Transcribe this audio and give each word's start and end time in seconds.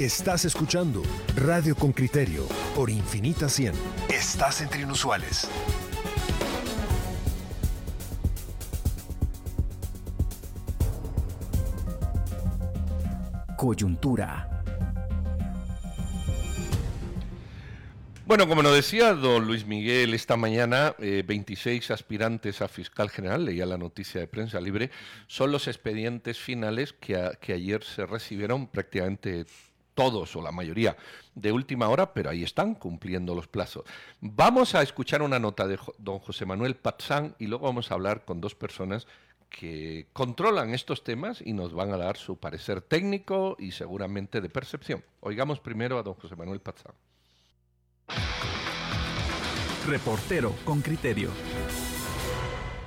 Estás 0.00 0.46
escuchando 0.46 1.02
Radio 1.36 1.76
con 1.76 1.92
Criterio 1.92 2.48
por 2.74 2.88
Infinita 2.88 3.50
100. 3.50 3.74
Estás 4.08 4.62
entre 4.62 4.80
inusuales. 4.80 5.46
Coyuntura. 13.58 14.62
Bueno, 18.24 18.48
como 18.48 18.62
nos 18.62 18.74
decía 18.74 19.12
don 19.12 19.46
Luis 19.46 19.66
Miguel 19.66 20.14
esta 20.14 20.38
mañana, 20.38 20.94
26 20.98 21.90
eh, 21.90 21.92
aspirantes 21.92 22.62
a 22.62 22.68
fiscal 22.68 23.10
general, 23.10 23.44
leía 23.44 23.66
la 23.66 23.76
noticia 23.76 24.22
de 24.22 24.28
prensa 24.28 24.62
libre, 24.62 24.90
son 25.26 25.52
los 25.52 25.68
expedientes 25.68 26.38
finales 26.38 26.94
que, 26.94 27.32
que 27.38 27.52
ayer 27.52 27.84
se 27.84 28.06
recibieron 28.06 28.66
prácticamente 28.66 29.44
todos 29.94 30.34
o 30.36 30.42
la 30.42 30.52
mayoría 30.52 30.96
de 31.34 31.52
última 31.52 31.88
hora, 31.88 32.12
pero 32.12 32.30
ahí 32.30 32.42
están 32.42 32.74
cumpliendo 32.74 33.34
los 33.34 33.48
plazos. 33.48 33.84
Vamos 34.20 34.74
a 34.74 34.82
escuchar 34.82 35.22
una 35.22 35.38
nota 35.38 35.66
de 35.66 35.78
don 35.98 36.18
José 36.18 36.46
Manuel 36.46 36.76
Patzán 36.76 37.34
y 37.38 37.46
luego 37.46 37.66
vamos 37.66 37.90
a 37.90 37.94
hablar 37.94 38.24
con 38.24 38.40
dos 38.40 38.54
personas 38.54 39.06
que 39.50 40.06
controlan 40.12 40.72
estos 40.72 41.02
temas 41.02 41.42
y 41.44 41.52
nos 41.52 41.74
van 41.74 41.92
a 41.92 41.96
dar 41.96 42.16
su 42.16 42.36
parecer 42.36 42.80
técnico 42.80 43.56
y 43.58 43.72
seguramente 43.72 44.40
de 44.40 44.48
percepción. 44.48 45.04
Oigamos 45.20 45.60
primero 45.60 45.98
a 45.98 46.02
don 46.02 46.14
José 46.14 46.36
Manuel 46.36 46.60
Patzán. 46.60 46.94
Reportero 49.86 50.54
con 50.64 50.80
criterio. 50.82 51.30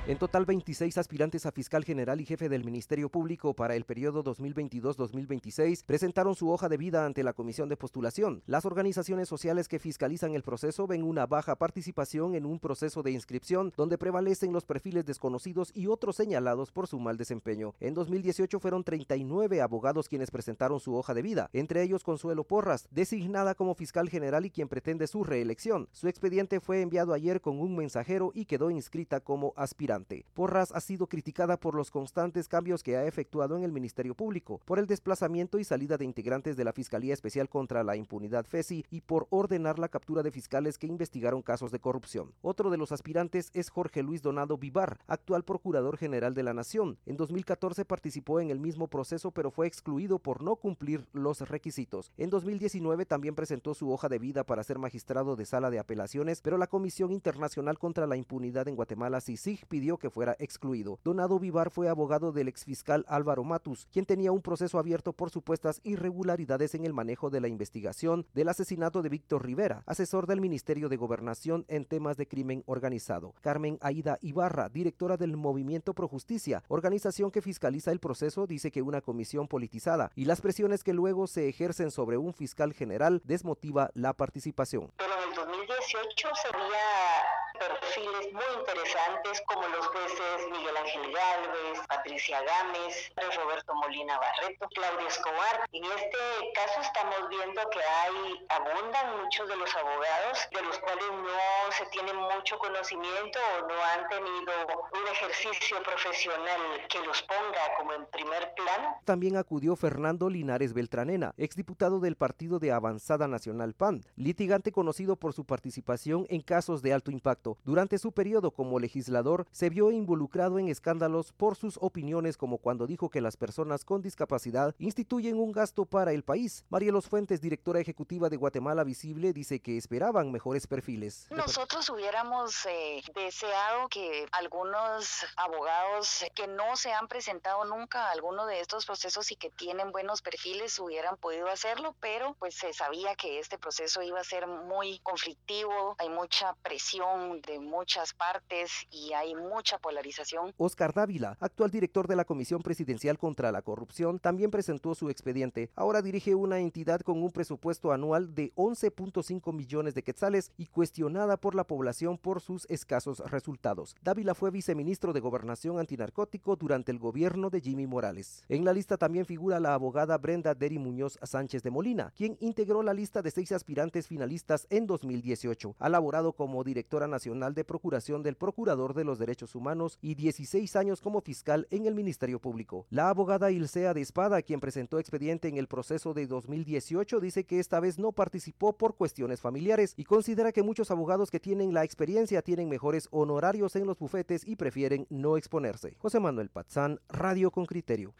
En 0.06 0.18
total, 0.18 0.44
26 0.44 0.98
aspirantes 0.98 1.46
a 1.46 1.50
fiscal 1.50 1.82
general 1.82 2.20
y 2.20 2.26
jefe 2.26 2.50
del 2.50 2.62
Ministerio 2.62 3.08
Público 3.08 3.54
para 3.54 3.74
el 3.74 3.86
periodo 3.86 4.22
2022-2026 4.22 5.82
presentaron 5.86 6.34
su 6.34 6.50
hoja 6.50 6.68
de 6.68 6.76
vida 6.76 7.06
ante 7.06 7.22
la 7.22 7.32
Comisión 7.32 7.70
de 7.70 7.78
Postulación. 7.78 8.42
Las 8.44 8.66
organizaciones 8.66 9.30
sociales 9.30 9.66
que 9.66 9.78
fiscalizan 9.78 10.34
el 10.34 10.42
proceso 10.42 10.86
ven 10.86 11.04
una 11.04 11.24
baja 11.24 11.56
participación 11.56 12.34
en 12.34 12.44
un 12.44 12.60
proceso 12.60 13.02
de 13.02 13.12
inscripción 13.12 13.72
donde 13.78 13.96
prevalecen 13.96 14.52
los 14.52 14.66
perfiles 14.66 15.06
desconocidos 15.06 15.72
y 15.74 15.86
otros 15.86 16.16
señalados 16.16 16.70
por 16.70 16.86
su 16.86 17.00
mal 17.00 17.16
desempeño. 17.16 17.74
En 17.80 17.94
2018 17.94 18.60
fueron 18.60 18.84
39 18.84 19.62
abogados 19.62 20.10
quienes 20.10 20.30
presentaron 20.30 20.80
su 20.80 20.94
hoja 20.96 21.14
de 21.14 21.22
vida, 21.22 21.48
entre 21.54 21.82
ellos 21.82 22.04
Consuelo 22.04 22.44
Porras, 22.44 22.88
designada 22.90 23.54
como 23.54 23.74
fiscal 23.74 24.10
general 24.10 24.44
y 24.44 24.50
quien 24.50 24.68
pretende 24.68 25.06
su 25.06 25.24
reelección. 25.24 25.88
Su 25.92 26.08
expediente 26.08 26.60
fue 26.60 26.82
enviado 26.82 27.14
ayer 27.14 27.40
con 27.40 27.58
un 27.58 27.74
mensajero 27.74 28.32
y 28.34 28.44
quedó 28.44 28.70
inscrita 28.70 29.20
como 29.20 29.54
aspirante. 29.56 29.93
Porras 30.34 30.72
ha 30.72 30.80
sido 30.80 31.06
criticada 31.06 31.58
por 31.58 31.74
los 31.74 31.90
constantes 31.90 32.48
cambios 32.48 32.82
que 32.82 32.96
ha 32.96 33.06
efectuado 33.06 33.56
en 33.56 33.62
el 33.62 33.72
Ministerio 33.72 34.14
Público, 34.14 34.60
por 34.64 34.78
el 34.78 34.86
desplazamiento 34.86 35.58
y 35.58 35.64
salida 35.64 35.96
de 35.96 36.04
integrantes 36.04 36.56
de 36.56 36.64
la 36.64 36.72
Fiscalía 36.72 37.14
Especial 37.14 37.48
contra 37.48 37.84
la 37.84 37.96
Impunidad 37.96 38.44
FESI 38.44 38.84
y 38.90 39.02
por 39.02 39.26
ordenar 39.30 39.78
la 39.78 39.88
captura 39.88 40.22
de 40.22 40.32
fiscales 40.32 40.78
que 40.78 40.86
investigaron 40.86 41.42
casos 41.42 41.70
de 41.70 41.78
corrupción. 41.78 42.32
Otro 42.42 42.70
de 42.70 42.76
los 42.76 42.90
aspirantes 42.90 43.50
es 43.54 43.70
Jorge 43.70 44.02
Luis 44.02 44.22
Donado 44.22 44.58
Vivar, 44.58 44.98
actual 45.06 45.44
Procurador 45.44 45.96
General 45.96 46.34
de 46.34 46.42
la 46.42 46.54
Nación. 46.54 46.98
En 47.06 47.16
2014 47.16 47.84
participó 47.84 48.40
en 48.40 48.50
el 48.50 48.58
mismo 48.58 48.88
proceso 48.88 49.30
pero 49.30 49.50
fue 49.50 49.66
excluido 49.66 50.18
por 50.18 50.42
no 50.42 50.56
cumplir 50.56 51.06
los 51.12 51.40
requisitos. 51.48 52.10
En 52.16 52.30
2019 52.30 53.06
también 53.06 53.34
presentó 53.34 53.74
su 53.74 53.92
hoja 53.92 54.08
de 54.08 54.18
vida 54.18 54.44
para 54.44 54.64
ser 54.64 54.78
magistrado 54.78 55.36
de 55.36 55.44
sala 55.44 55.70
de 55.70 55.78
apelaciones, 55.78 56.40
pero 56.40 56.58
la 56.58 56.66
Comisión 56.66 57.12
Internacional 57.12 57.78
contra 57.78 58.06
la 58.06 58.16
Impunidad 58.16 58.66
en 58.68 58.76
Guatemala, 58.76 59.20
CICIG, 59.20 59.66
pidió 59.66 59.83
que 59.98 60.10
fuera 60.10 60.34
excluido. 60.38 60.98
Donado 61.04 61.38
Vivar 61.38 61.70
fue 61.70 61.88
abogado 61.88 62.32
del 62.32 62.48
exfiscal 62.48 63.04
Álvaro 63.08 63.44
Matus, 63.44 63.86
quien 63.92 64.06
tenía 64.06 64.32
un 64.32 64.40
proceso 64.40 64.78
abierto 64.78 65.12
por 65.12 65.30
supuestas 65.30 65.80
irregularidades 65.84 66.74
en 66.74 66.84
el 66.84 66.94
manejo 66.94 67.30
de 67.30 67.40
la 67.40 67.48
investigación 67.48 68.26
del 68.32 68.48
asesinato 68.48 69.02
de 69.02 69.10
Víctor 69.10 69.44
Rivera, 69.44 69.82
asesor 69.86 70.26
del 70.26 70.40
Ministerio 70.40 70.88
de 70.88 70.96
Gobernación 70.96 71.64
en 71.68 71.84
temas 71.84 72.16
de 72.16 72.26
crimen 72.26 72.62
organizado. 72.66 73.34
Carmen 73.42 73.78
Aida 73.80 74.18
Ibarra, 74.22 74.68
directora 74.68 75.16
del 75.16 75.36
Movimiento 75.36 75.94
Pro 75.94 76.08
Justicia, 76.08 76.62
organización 76.68 77.30
que 77.30 77.42
fiscaliza 77.42 77.92
el 77.92 78.00
proceso, 78.00 78.46
dice 78.46 78.70
que 78.70 78.82
una 78.82 79.02
comisión 79.02 79.48
politizada 79.48 80.10
y 80.14 80.24
las 80.24 80.40
presiones 80.40 80.82
que 80.82 80.94
luego 80.94 81.26
se 81.26 81.48
ejercen 81.48 81.90
sobre 81.90 82.16
un 82.16 82.32
fiscal 82.32 82.72
general 82.72 83.20
desmotiva 83.24 83.90
la 83.94 84.12
participación. 84.14 84.92
Pero 84.96 85.12
en 85.12 85.28
el 85.28 85.34
2018 85.34 86.28
sería 86.42 87.13
perfiles 87.54 88.32
muy 88.32 88.50
interesantes 88.58 89.42
como 89.46 89.62
los 89.68 89.86
jueces 89.86 90.38
Miguel 90.50 90.76
Ángel 90.76 91.06
Galvez, 91.12 91.86
Patricia 91.88 92.42
Gámez, 92.42 93.12
Roberto 93.36 93.74
Molina 93.74 94.18
Barreto, 94.18 94.68
Claudia 94.74 95.08
Escobar. 95.08 95.68
En 95.72 95.84
este 95.84 96.18
caso 96.54 96.80
estamos 96.80 97.28
viendo 97.28 97.60
que 97.70 97.80
hay, 97.80 98.46
abundan 98.48 99.22
muchos 99.22 99.48
de 99.48 99.56
los 99.56 99.74
abogados 99.74 100.48
de 100.50 100.62
los 100.62 100.78
cuales 100.78 101.04
no 101.10 101.72
se 101.72 101.86
tiene 101.86 102.12
mucho 102.12 102.58
conocimiento 102.58 103.38
o 103.58 103.68
no 103.68 103.74
han 103.94 104.08
tenido 104.08 104.52
un 104.92 105.08
ejercicio 105.12 105.82
profesional 105.82 106.60
que 106.88 107.00
los 107.06 107.22
ponga 107.22 107.76
como 107.78 107.92
en 107.92 108.06
primer 108.06 108.54
plano. 108.54 108.98
También 109.04 109.36
acudió 109.36 109.76
Fernando 109.76 110.28
Linares 110.28 110.72
Beltranena, 110.72 111.34
exdiputado 111.36 112.00
del 112.00 112.16
Partido 112.16 112.58
de 112.58 112.72
Avanzada 112.72 113.28
Nacional 113.28 113.74
PAN, 113.74 114.04
litigante 114.16 114.72
conocido 114.72 115.16
por 115.16 115.32
su 115.32 115.44
participación 115.44 116.26
en 116.28 116.40
casos 116.40 116.82
de 116.82 116.92
alto 116.92 117.10
impacto. 117.10 117.43
Durante 117.64 117.98
su 117.98 118.12
periodo 118.12 118.50
como 118.50 118.78
legislador, 118.78 119.46
se 119.52 119.68
vio 119.68 119.90
involucrado 119.90 120.58
en 120.58 120.68
escándalos 120.68 121.32
por 121.32 121.56
sus 121.56 121.78
opiniones 121.80 122.36
como 122.36 122.58
cuando 122.58 122.86
dijo 122.86 123.10
que 123.10 123.20
las 123.20 123.36
personas 123.36 123.84
con 123.84 124.02
discapacidad 124.02 124.74
instituyen 124.78 125.38
un 125.38 125.52
gasto 125.52 125.84
para 125.84 126.12
el 126.12 126.24
país. 126.24 126.64
Marielos 126.70 127.08
Fuentes, 127.08 127.40
directora 127.40 127.80
ejecutiva 127.80 128.28
de 128.28 128.36
Guatemala 128.36 128.84
Visible, 128.84 129.32
dice 129.32 129.60
que 129.60 129.76
esperaban 129.76 130.32
mejores 130.32 130.66
perfiles. 130.66 131.26
Nosotros 131.30 131.88
hubiéramos 131.90 132.66
eh, 132.66 133.02
deseado 133.14 133.88
que 133.88 134.26
algunos 134.32 135.24
abogados 135.36 136.24
que 136.34 136.46
no 136.46 136.76
se 136.76 136.92
han 136.92 137.08
presentado 137.08 137.64
nunca 137.64 138.08
a 138.08 138.12
alguno 138.12 138.46
de 138.46 138.60
estos 138.60 138.86
procesos 138.86 139.30
y 139.30 139.36
que 139.36 139.50
tienen 139.50 139.92
buenos 139.92 140.22
perfiles 140.22 140.78
hubieran 140.78 141.16
podido 141.16 141.48
hacerlo, 141.48 141.94
pero 142.00 142.34
pues 142.38 142.54
se 142.54 142.72
sabía 142.72 143.14
que 143.16 143.38
este 143.38 143.58
proceso 143.58 144.02
iba 144.02 144.20
a 144.20 144.24
ser 144.24 144.46
muy 144.46 144.98
conflictivo, 145.00 145.96
hay 145.98 146.08
mucha 146.08 146.54
presión 146.62 147.33
de 147.42 147.60
muchas 147.60 148.12
partes 148.12 148.86
y 148.90 149.12
hay 149.12 149.34
mucha 149.34 149.78
polarización. 149.78 150.52
Oscar 150.56 150.92
Dávila, 150.92 151.36
actual 151.40 151.70
director 151.70 152.06
de 152.06 152.16
la 152.16 152.24
Comisión 152.24 152.62
Presidencial 152.62 153.18
contra 153.18 153.52
la 153.52 153.62
Corrupción, 153.62 154.18
también 154.18 154.50
presentó 154.50 154.94
su 154.94 155.10
expediente. 155.10 155.70
Ahora 155.74 156.02
dirige 156.02 156.34
una 156.34 156.58
entidad 156.58 157.00
con 157.00 157.22
un 157.22 157.32
presupuesto 157.32 157.92
anual 157.92 158.34
de 158.34 158.52
11.5 158.54 159.52
millones 159.52 159.94
de 159.94 160.02
quetzales 160.02 160.52
y 160.56 160.66
cuestionada 160.66 161.36
por 161.36 161.54
la 161.54 161.64
población 161.64 162.18
por 162.18 162.40
sus 162.40 162.66
escasos 162.70 163.18
resultados. 163.30 163.96
Dávila 164.02 164.34
fue 164.34 164.50
viceministro 164.50 165.12
de 165.12 165.20
Gobernación 165.20 165.78
Antinarcótico 165.78 166.56
durante 166.56 166.92
el 166.92 166.98
gobierno 166.98 167.50
de 167.50 167.60
Jimmy 167.60 167.86
Morales. 167.86 168.44
En 168.48 168.64
la 168.64 168.72
lista 168.72 168.96
también 168.96 169.26
figura 169.26 169.60
la 169.60 169.74
abogada 169.74 170.16
Brenda 170.18 170.54
Deri 170.54 170.78
Muñoz 170.78 171.18
Sánchez 171.22 171.62
de 171.62 171.70
Molina, 171.70 172.12
quien 172.16 172.36
integró 172.40 172.82
la 172.82 172.94
lista 172.94 173.22
de 173.22 173.30
seis 173.30 173.52
aspirantes 173.52 174.06
finalistas 174.06 174.66
en 174.70 174.86
2018. 174.86 175.76
Ha 175.78 175.88
laborado 175.88 176.32
como 176.32 176.62
directora 176.64 177.06
nacional 177.06 177.23
de 177.24 177.64
Procuración 177.64 178.22
del 178.22 178.36
Procurador 178.36 178.92
de 178.92 179.02
los 179.02 179.18
Derechos 179.18 179.54
Humanos 179.54 179.98
y 180.02 180.14
16 180.14 180.76
años 180.76 181.00
como 181.00 181.22
fiscal 181.22 181.66
en 181.70 181.86
el 181.86 181.94
Ministerio 181.94 182.38
Público. 182.38 182.86
La 182.90 183.08
abogada 183.08 183.50
Ilsea 183.50 183.94
de 183.94 184.02
Espada, 184.02 184.42
quien 184.42 184.60
presentó 184.60 184.98
expediente 184.98 185.48
en 185.48 185.56
el 185.56 185.66
proceso 185.66 186.12
de 186.12 186.26
2018, 186.26 187.20
dice 187.20 187.44
que 187.44 187.60
esta 187.60 187.80
vez 187.80 187.98
no 187.98 188.12
participó 188.12 188.76
por 188.76 188.96
cuestiones 188.96 189.40
familiares 189.40 189.94
y 189.96 190.04
considera 190.04 190.52
que 190.52 190.62
muchos 190.62 190.90
abogados 190.90 191.30
que 191.30 191.40
tienen 191.40 191.72
la 191.72 191.82
experiencia 191.82 192.42
tienen 192.42 192.68
mejores 192.68 193.08
honorarios 193.10 193.74
en 193.74 193.86
los 193.86 193.98
bufetes 193.98 194.46
y 194.46 194.56
prefieren 194.56 195.06
no 195.08 195.38
exponerse. 195.38 195.96
José 195.96 196.20
Manuel 196.20 196.50
Patzán, 196.50 197.00
Radio 197.08 197.50
con 197.50 197.64
Criterio. 197.64 198.14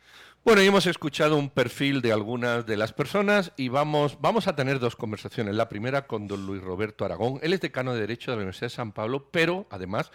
Bueno, 0.47 0.63
hemos 0.63 0.87
escuchado 0.87 1.37
un 1.37 1.51
perfil 1.51 2.01
de 2.01 2.13
algunas 2.13 2.65
de 2.65 2.79
las 2.79 2.95
personas 2.95 3.53
y 3.59 3.69
vamos, 3.69 4.19
vamos 4.21 4.49
a 4.49 4.57
tener 4.57 4.79
dos 4.79 4.97
conversaciones. 4.97 5.55
La 5.55 5.69
primera 5.69 6.07
con 6.07 6.27
don 6.27 6.47
Luis 6.47 6.63
Roberto 6.63 7.05
Aragón. 7.05 7.39
Él 7.43 7.53
es 7.53 7.61
decano 7.61 7.93
de 7.93 8.01
Derecho 8.01 8.31
de 8.31 8.37
la 8.37 8.43
Universidad 8.43 8.67
de 8.67 8.75
San 8.75 8.93
Pablo, 8.95 9.29
pero 9.31 9.67
además 9.71 10.11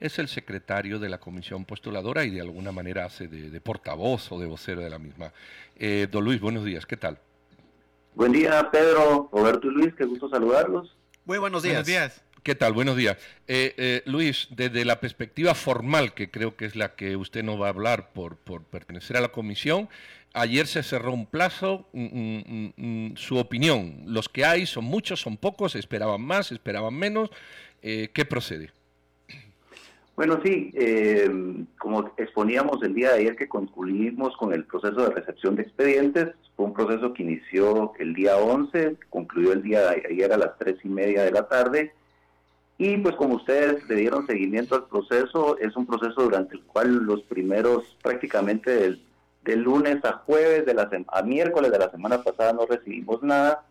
es 0.00 0.18
el 0.18 0.28
secretario 0.28 0.98
de 0.98 1.10
la 1.10 1.18
comisión 1.18 1.64
postuladora 1.64 2.24
y 2.24 2.30
de 2.30 2.40
alguna 2.40 2.72
manera 2.72 3.04
hace 3.04 3.28
de, 3.28 3.60
portavoz 3.60 4.32
o 4.32 4.38
de 4.38 4.46
vocero 4.46 4.80
de 4.80 4.88
la 4.88 4.98
misma. 4.98 5.32
Eh, 5.76 6.08
don 6.10 6.24
Luis, 6.24 6.40
buenos 6.40 6.64
días, 6.64 6.86
¿qué 6.86 6.96
tal? 6.96 7.18
Buen 8.14 8.32
día, 8.32 8.70
Pedro, 8.72 9.28
Roberto 9.32 9.68
y 9.68 9.72
Luis, 9.72 9.94
qué 9.94 10.04
gusto 10.04 10.28
saludarlos. 10.28 10.96
Muy 11.26 11.38
buenos 11.38 11.62
días. 11.62 11.74
Buenos 11.74 11.86
días. 11.86 12.24
¿Qué 12.42 12.54
tal? 12.54 12.72
Buenos 12.72 12.96
días. 12.96 13.18
Eh, 13.46 13.74
eh, 13.76 14.02
Luis, 14.06 14.48
desde 14.50 14.86
la 14.86 14.98
perspectiva 14.98 15.54
formal, 15.54 16.14
que 16.14 16.30
creo 16.30 16.56
que 16.56 16.64
es 16.64 16.74
la 16.74 16.94
que 16.94 17.16
usted 17.16 17.44
nos 17.44 17.60
va 17.60 17.66
a 17.66 17.68
hablar 17.68 18.12
por, 18.14 18.36
por 18.36 18.64
pertenecer 18.64 19.18
a 19.18 19.20
la 19.20 19.28
comisión, 19.28 19.90
ayer 20.32 20.66
se 20.66 20.82
cerró 20.82 21.12
un 21.12 21.26
plazo. 21.26 21.86
Mm, 21.92 22.04
mm, 22.06 22.72
mm, 22.76 23.16
su 23.16 23.36
opinión, 23.36 24.04
los 24.06 24.30
que 24.30 24.46
hay 24.46 24.64
son 24.64 24.84
muchos, 24.84 25.20
son 25.20 25.36
pocos, 25.36 25.76
esperaban 25.76 26.22
más, 26.22 26.50
esperaban 26.50 26.94
menos. 26.94 27.30
¿Qué 27.82 28.24
procede? 28.28 28.70
Bueno, 30.20 30.38
sí, 30.44 30.70
eh, 30.74 31.30
como 31.78 32.12
exponíamos 32.18 32.82
el 32.82 32.94
día 32.94 33.12
de 33.12 33.20
ayer 33.20 33.36
que 33.36 33.48
concluimos 33.48 34.36
con 34.36 34.52
el 34.52 34.64
proceso 34.66 35.08
de 35.08 35.14
recepción 35.14 35.56
de 35.56 35.62
expedientes, 35.62 36.34
fue 36.56 36.66
un 36.66 36.74
proceso 36.74 37.14
que 37.14 37.22
inició 37.22 37.94
el 37.98 38.12
día 38.12 38.36
11, 38.36 38.96
concluyó 39.08 39.54
el 39.54 39.62
día 39.62 39.80
de 39.80 40.02
ayer 40.10 40.30
a 40.30 40.36
las 40.36 40.58
tres 40.58 40.76
y 40.84 40.88
media 40.90 41.22
de 41.22 41.30
la 41.30 41.48
tarde. 41.48 41.94
Y 42.76 42.98
pues 42.98 43.16
como 43.16 43.36
ustedes 43.36 43.88
le 43.88 43.94
dieron 43.94 44.26
seguimiento 44.26 44.74
al 44.74 44.88
proceso, 44.88 45.56
es 45.56 45.74
un 45.74 45.86
proceso 45.86 46.22
durante 46.22 46.56
el 46.56 46.64
cual 46.64 46.96
los 46.96 47.22
primeros 47.22 47.96
prácticamente 48.02 48.98
del, 49.44 49.62
lunes 49.62 50.04
a 50.04 50.18
jueves, 50.26 50.66
de 50.66 50.74
la 50.74 50.90
a 51.08 51.22
miércoles 51.22 51.72
de 51.72 51.78
la 51.78 51.90
semana 51.90 52.22
pasada 52.22 52.52
no 52.52 52.66
recibimos 52.66 53.22
nada. 53.22 53.64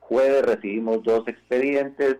Jueves 0.00 0.44
recibimos 0.44 1.04
dos 1.04 1.28
expedientes, 1.28 2.16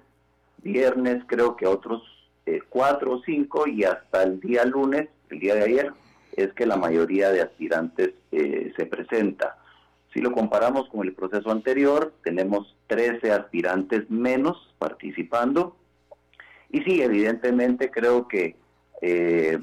viernes 0.64 1.22
creo 1.26 1.54
que 1.54 1.66
otros 1.66 2.02
eh, 2.46 2.60
cuatro 2.68 3.12
o 3.12 3.22
cinco 3.22 3.68
y 3.68 3.84
hasta 3.84 4.24
el 4.24 4.40
día 4.40 4.64
lunes, 4.64 5.08
el 5.30 5.38
día 5.38 5.54
de 5.54 5.62
ayer, 5.62 5.92
es 6.36 6.52
que 6.54 6.66
la 6.66 6.76
mayoría 6.76 7.30
de 7.30 7.42
aspirantes 7.42 8.14
eh, 8.32 8.72
se 8.76 8.86
presenta. 8.86 9.58
Si 10.12 10.20
lo 10.20 10.32
comparamos 10.32 10.88
con 10.88 11.06
el 11.06 11.12
proceso 11.12 11.50
anterior, 11.50 12.12
tenemos 12.22 12.74
13 12.86 13.32
aspirantes 13.32 14.08
menos 14.10 14.74
participando. 14.78 15.76
Y 16.70 16.82
sí, 16.82 17.02
evidentemente 17.02 17.90
creo 17.90 18.28
que 18.28 18.56
eh, 19.02 19.58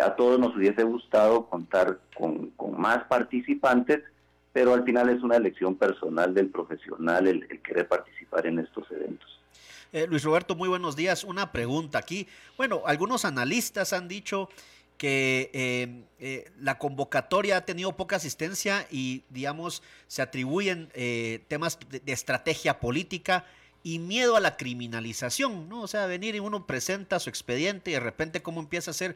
a 0.00 0.14
todos 0.14 0.38
nos 0.38 0.56
hubiese 0.56 0.84
gustado 0.84 1.46
contar 1.46 1.98
con, 2.16 2.52
más 2.78 3.04
participantes, 3.04 4.00
pero 4.52 4.74
al 4.74 4.84
final 4.84 5.08
es 5.08 5.22
una 5.22 5.36
elección 5.36 5.76
personal 5.76 6.34
del 6.34 6.48
profesional 6.48 7.26
el, 7.26 7.60
querer 7.62 7.88
participar 7.88 8.46
en 8.46 8.60
estos 8.60 8.90
eventos. 8.90 9.41
Eh, 9.92 10.06
Luis 10.06 10.22
Roberto, 10.22 10.54
muy 10.54 10.70
buenos 10.70 10.96
días. 10.96 11.22
Una 11.22 11.52
pregunta 11.52 11.98
aquí. 11.98 12.26
Bueno, 12.56 12.82
algunos 12.86 13.26
analistas 13.26 13.92
han 13.92 14.08
dicho 14.08 14.48
que 14.96 15.50
eh, 15.52 16.04
eh, 16.18 16.50
la 16.58 16.78
convocatoria 16.78 17.58
ha 17.58 17.64
tenido 17.66 17.94
poca 17.94 18.16
asistencia 18.16 18.86
y, 18.90 19.22
digamos, 19.28 19.82
se 20.06 20.22
atribuyen 20.22 20.88
eh, 20.94 21.44
temas 21.48 21.78
de, 21.90 22.00
estrategia 22.06 22.80
política 22.80 23.44
y 23.82 23.98
miedo 23.98 24.34
a 24.36 24.40
la 24.40 24.56
criminalización, 24.56 25.68
¿no? 25.68 25.82
O 25.82 25.88
sea, 25.88 26.06
venir 26.06 26.36
y 26.36 26.38
uno 26.38 26.66
presenta 26.66 27.18
su 27.18 27.28
expediente 27.28 27.90
y 27.90 27.94
de 27.94 28.00
repente 28.00 28.40
cómo 28.40 28.60
empieza 28.60 28.92
a 28.92 28.94
ser, 28.94 29.14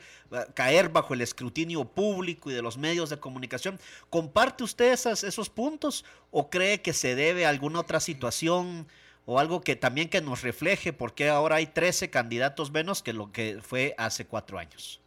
caer 0.54 0.90
bajo 0.90 1.14
el 1.14 1.22
escrutinio 1.22 1.84
público 1.84 2.50
y 2.50 2.54
de 2.54 2.62
los 2.62 2.76
medios 2.76 3.08
de 3.08 3.18
comunicación. 3.18 3.78
¿Comparte 4.10 4.64
usted 4.64 4.92
esos 4.92 5.48
puntos 5.48 6.04
o 6.32 6.50
cree 6.50 6.82
que 6.82 6.92
se 6.92 7.14
debe 7.14 7.46
a 7.46 7.48
alguna 7.48 7.80
otra 7.80 8.00
situación 8.00 8.88
o 9.26 9.40
algo 9.40 9.60
que 9.60 9.76
también 9.76 10.08
que 10.08 10.20
nos 10.20 10.42
refleje 10.42 10.92
por 10.92 11.12
qué 11.12 11.28
ahora 11.28 11.56
hay 11.56 11.66
13 11.66 12.10
candidatos 12.10 12.72
menos 12.72 13.02
que 13.02 13.12
lo 13.12 13.32
que 13.32 13.58
fue 13.60 13.94
hace 13.98 14.24
cuatro 14.24 14.58
años? 14.58 15.00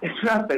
Es 0.00 0.12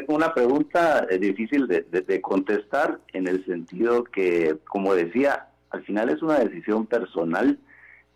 una, 0.09 0.33
pregunta 0.33 1.07
eh, 1.11 1.19
difícil 1.19 1.67
de, 1.69 2.21
contestar 2.23 2.99
en 3.13 3.29
el 3.29 3.45
sentido 3.45 4.05
que, 4.05 4.57
como 4.67 4.95
decía, 4.95 5.49
al 5.71 5.83
final 5.85 6.09
es 6.09 6.23
una 6.23 6.39
decisión 6.39 6.87
personal. 6.87 7.59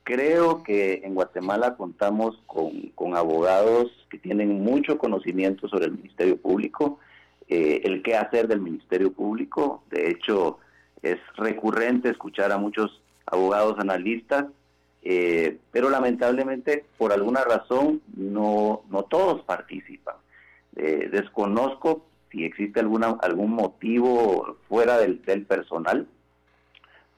Creo 0.04 0.62
que 0.62 1.02
en 1.04 1.14
Guatemala 1.14 1.76
contamos 1.76 2.40
con, 2.46 2.92
abogados 3.14 3.90
que 4.08 4.18
tienen 4.18 4.62
mucho 4.62 4.96
conocimiento 4.96 5.68
sobre 5.68 5.86
el 5.86 5.92
Ministerio 5.92 6.38
Público, 6.38 6.98
eh, 7.48 7.82
el 7.84 8.02
qué 8.02 8.16
hacer 8.16 8.48
del 8.48 8.60
Ministerio 8.60 9.12
Público. 9.12 9.82
De 9.90 10.10
hecho, 10.10 10.58
es 11.02 11.18
recurrente 11.36 12.08
escuchar 12.08 12.52
a 12.52 12.58
muchos 12.58 13.02
abogados 13.26 13.78
analistas, 13.78 14.46
eh, 15.02 15.58
pero 15.70 15.90
lamentablemente 15.90 16.84
por 16.99 17.12
alguna 17.12 17.44
razón 17.44 18.02
no, 18.17 18.82
no 18.90 19.05
todos 19.05 19.43
participan. 19.43 20.17
Eh, 20.76 21.08
desconozco 21.11 22.05
si 22.31 22.44
existe 22.44 22.81
alguna, 22.81 23.17
algún 23.23 23.52
motivo 23.52 24.56
fuera 24.69 24.99
del, 24.99 25.19
personal, 25.46 26.06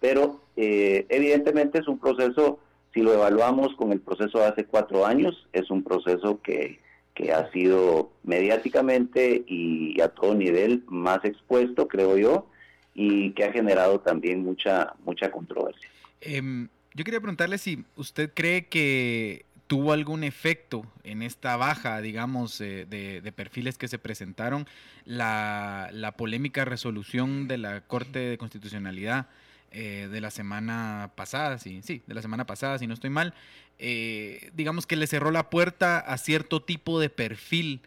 pero 0.00 0.40
eh, 0.56 1.06
evidentemente 1.08 1.78
es 1.78 1.88
un 1.88 1.98
proceso, 1.98 2.58
si 2.92 3.00
lo 3.00 3.12
evaluamos 3.12 3.74
con 3.76 3.92
el 3.92 4.00
proceso 4.00 4.38
de 4.38 4.46
hace 4.46 4.64
cuatro 4.64 5.06
años, 5.06 5.48
es 5.52 5.70
un 5.70 5.82
proceso 5.82 6.40
que, 6.42 6.78
que 7.14 7.32
ha 7.32 7.50
sido 7.50 8.10
mediáticamente 8.22 9.44
y 9.46 10.00
a 10.00 10.08
todo 10.08 10.34
nivel 10.34 10.84
más 10.86 11.24
expuesto, 11.24 11.88
creo 11.88 12.16
yo, 12.16 12.46
y 12.94 13.32
que 13.32 13.44
ha 13.44 13.52
generado 13.52 14.00
también 14.00 14.44
mucha, 14.44 14.94
mucha 15.04 15.30
controversia. 15.30 15.88
Em, 16.20 16.68
yo 16.94 17.04
quería 17.04 17.20
preguntarle 17.20 17.58
si 17.58 17.84
usted 17.96 18.32
cree 18.34 18.66
que 18.66 19.44
tuvo 19.68 19.92
algún 19.92 20.24
efecto 20.24 20.84
en 21.04 21.22
esta 21.22 21.56
baja, 21.56 22.00
digamos, 22.00 22.60
eh, 22.60 22.86
de, 22.88 23.32
perfiles 23.32 23.78
que 23.78 23.86
se 23.86 23.98
presentaron 23.98 24.66
la, 25.04 26.14
polémica 26.16 26.64
resolución 26.64 27.46
de 27.46 27.58
la 27.58 27.82
Corte 27.82 28.18
de 28.18 28.38
Constitucionalidad 28.38 29.28
eh, 29.70 30.08
de 30.10 30.20
la 30.22 30.30
semana 30.30 31.12
pasada, 31.14 31.58
sí, 31.58 31.82
sí, 31.84 32.02
de 32.06 32.14
la 32.14 32.22
semana 32.22 32.46
pasada, 32.46 32.78
si 32.78 32.86
no 32.86 32.94
estoy 32.94 33.10
mal, 33.10 33.34
eh, 33.78 34.50
digamos 34.54 34.86
que 34.86 34.96
le 34.96 35.06
cerró 35.06 35.30
la 35.30 35.50
puerta 35.50 35.98
a 35.98 36.16
cierto 36.16 36.62
tipo 36.62 36.98
de 36.98 37.10
perfil 37.10 37.82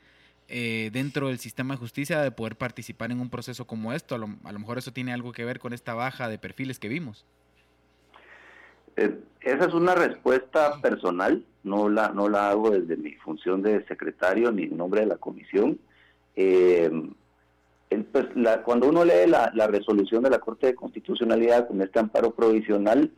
dentro 0.47 1.29
del 1.29 1.39
sistema 1.39 1.75
de 1.75 1.79
justicia 1.79 2.19
de 2.19 2.29
poder 2.29 2.57
participar 2.57 3.09
en 3.09 3.21
un 3.21 3.29
proceso 3.29 3.65
como 3.65 3.93
esto. 3.93 4.15
a 4.15 4.17
lo 4.17 4.59
mejor 4.59 4.77
eso 4.77 4.91
tiene 4.91 5.13
algo 5.13 5.31
que 5.31 5.45
ver 5.45 5.59
con 5.59 5.71
esta 5.71 5.93
baja 5.93 6.27
de 6.27 6.37
perfiles 6.37 6.77
que 6.77 6.89
vimos. 6.89 7.23
Eh, 8.95 9.19
esa 9.41 9.65
es 9.65 9.73
una 9.73 9.95
respuesta 9.95 10.79
personal, 10.81 11.43
no 11.63 11.89
la, 11.89 12.09
no 12.09 12.29
la 12.29 12.49
hago 12.49 12.71
desde 12.71 12.97
mi 12.97 13.13
función 13.13 13.61
de 13.61 13.85
secretario 13.85 14.51
ni 14.51 14.63
en 14.63 14.77
nombre 14.77 15.01
de 15.01 15.07
la 15.07 15.17
comisión. 15.17 15.79
Eh, 16.35 16.91
pues, 18.11 18.27
cuando 18.63 18.87
uno 18.87 19.03
lee 19.03 19.27
la, 19.27 19.67
resolución 19.67 20.23
de 20.23 20.29
la 20.29 20.39
Corte 20.39 20.67
de 20.67 20.75
Constitucionalidad 20.75 21.67
con 21.67 21.81
este 21.81 21.99
amparo 21.99 22.31
provisional, 22.31 23.11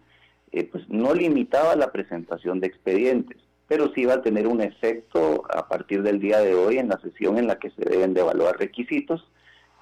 eh, 0.51 0.63
pues 0.71 0.87
no 0.89 1.13
limitaba 1.13 1.75
la 1.75 1.91
presentación 1.91 2.59
de 2.59 2.67
expedientes, 2.67 3.37
pero 3.67 3.91
sí 3.93 4.05
va 4.05 4.15
a 4.15 4.21
tener 4.21 4.47
un 4.47 4.61
efecto 4.61 5.43
a 5.53 5.67
partir 5.67 6.01
del 6.03 6.19
día 6.19 6.39
de 6.39 6.55
hoy 6.55 6.77
en 6.77 6.89
la 6.89 6.99
sesión 7.01 7.37
en 7.37 7.47
la 7.47 7.59
que 7.59 7.71
se 7.71 7.83
deben 7.85 8.13
de 8.13 8.21
evaluar 8.21 8.57
requisitos 8.57 9.27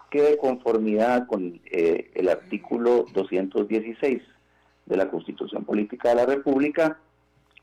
que 0.10 0.22
de 0.22 0.38
conformidad 0.38 1.26
con 1.28 1.62
el 1.72 2.30
artículo 2.30 3.06
216 3.14 4.22
de 4.92 4.98
la 4.98 5.10
Constitución 5.10 5.64
Política 5.64 6.10
de 6.10 6.16
la 6.16 6.26
República, 6.26 7.00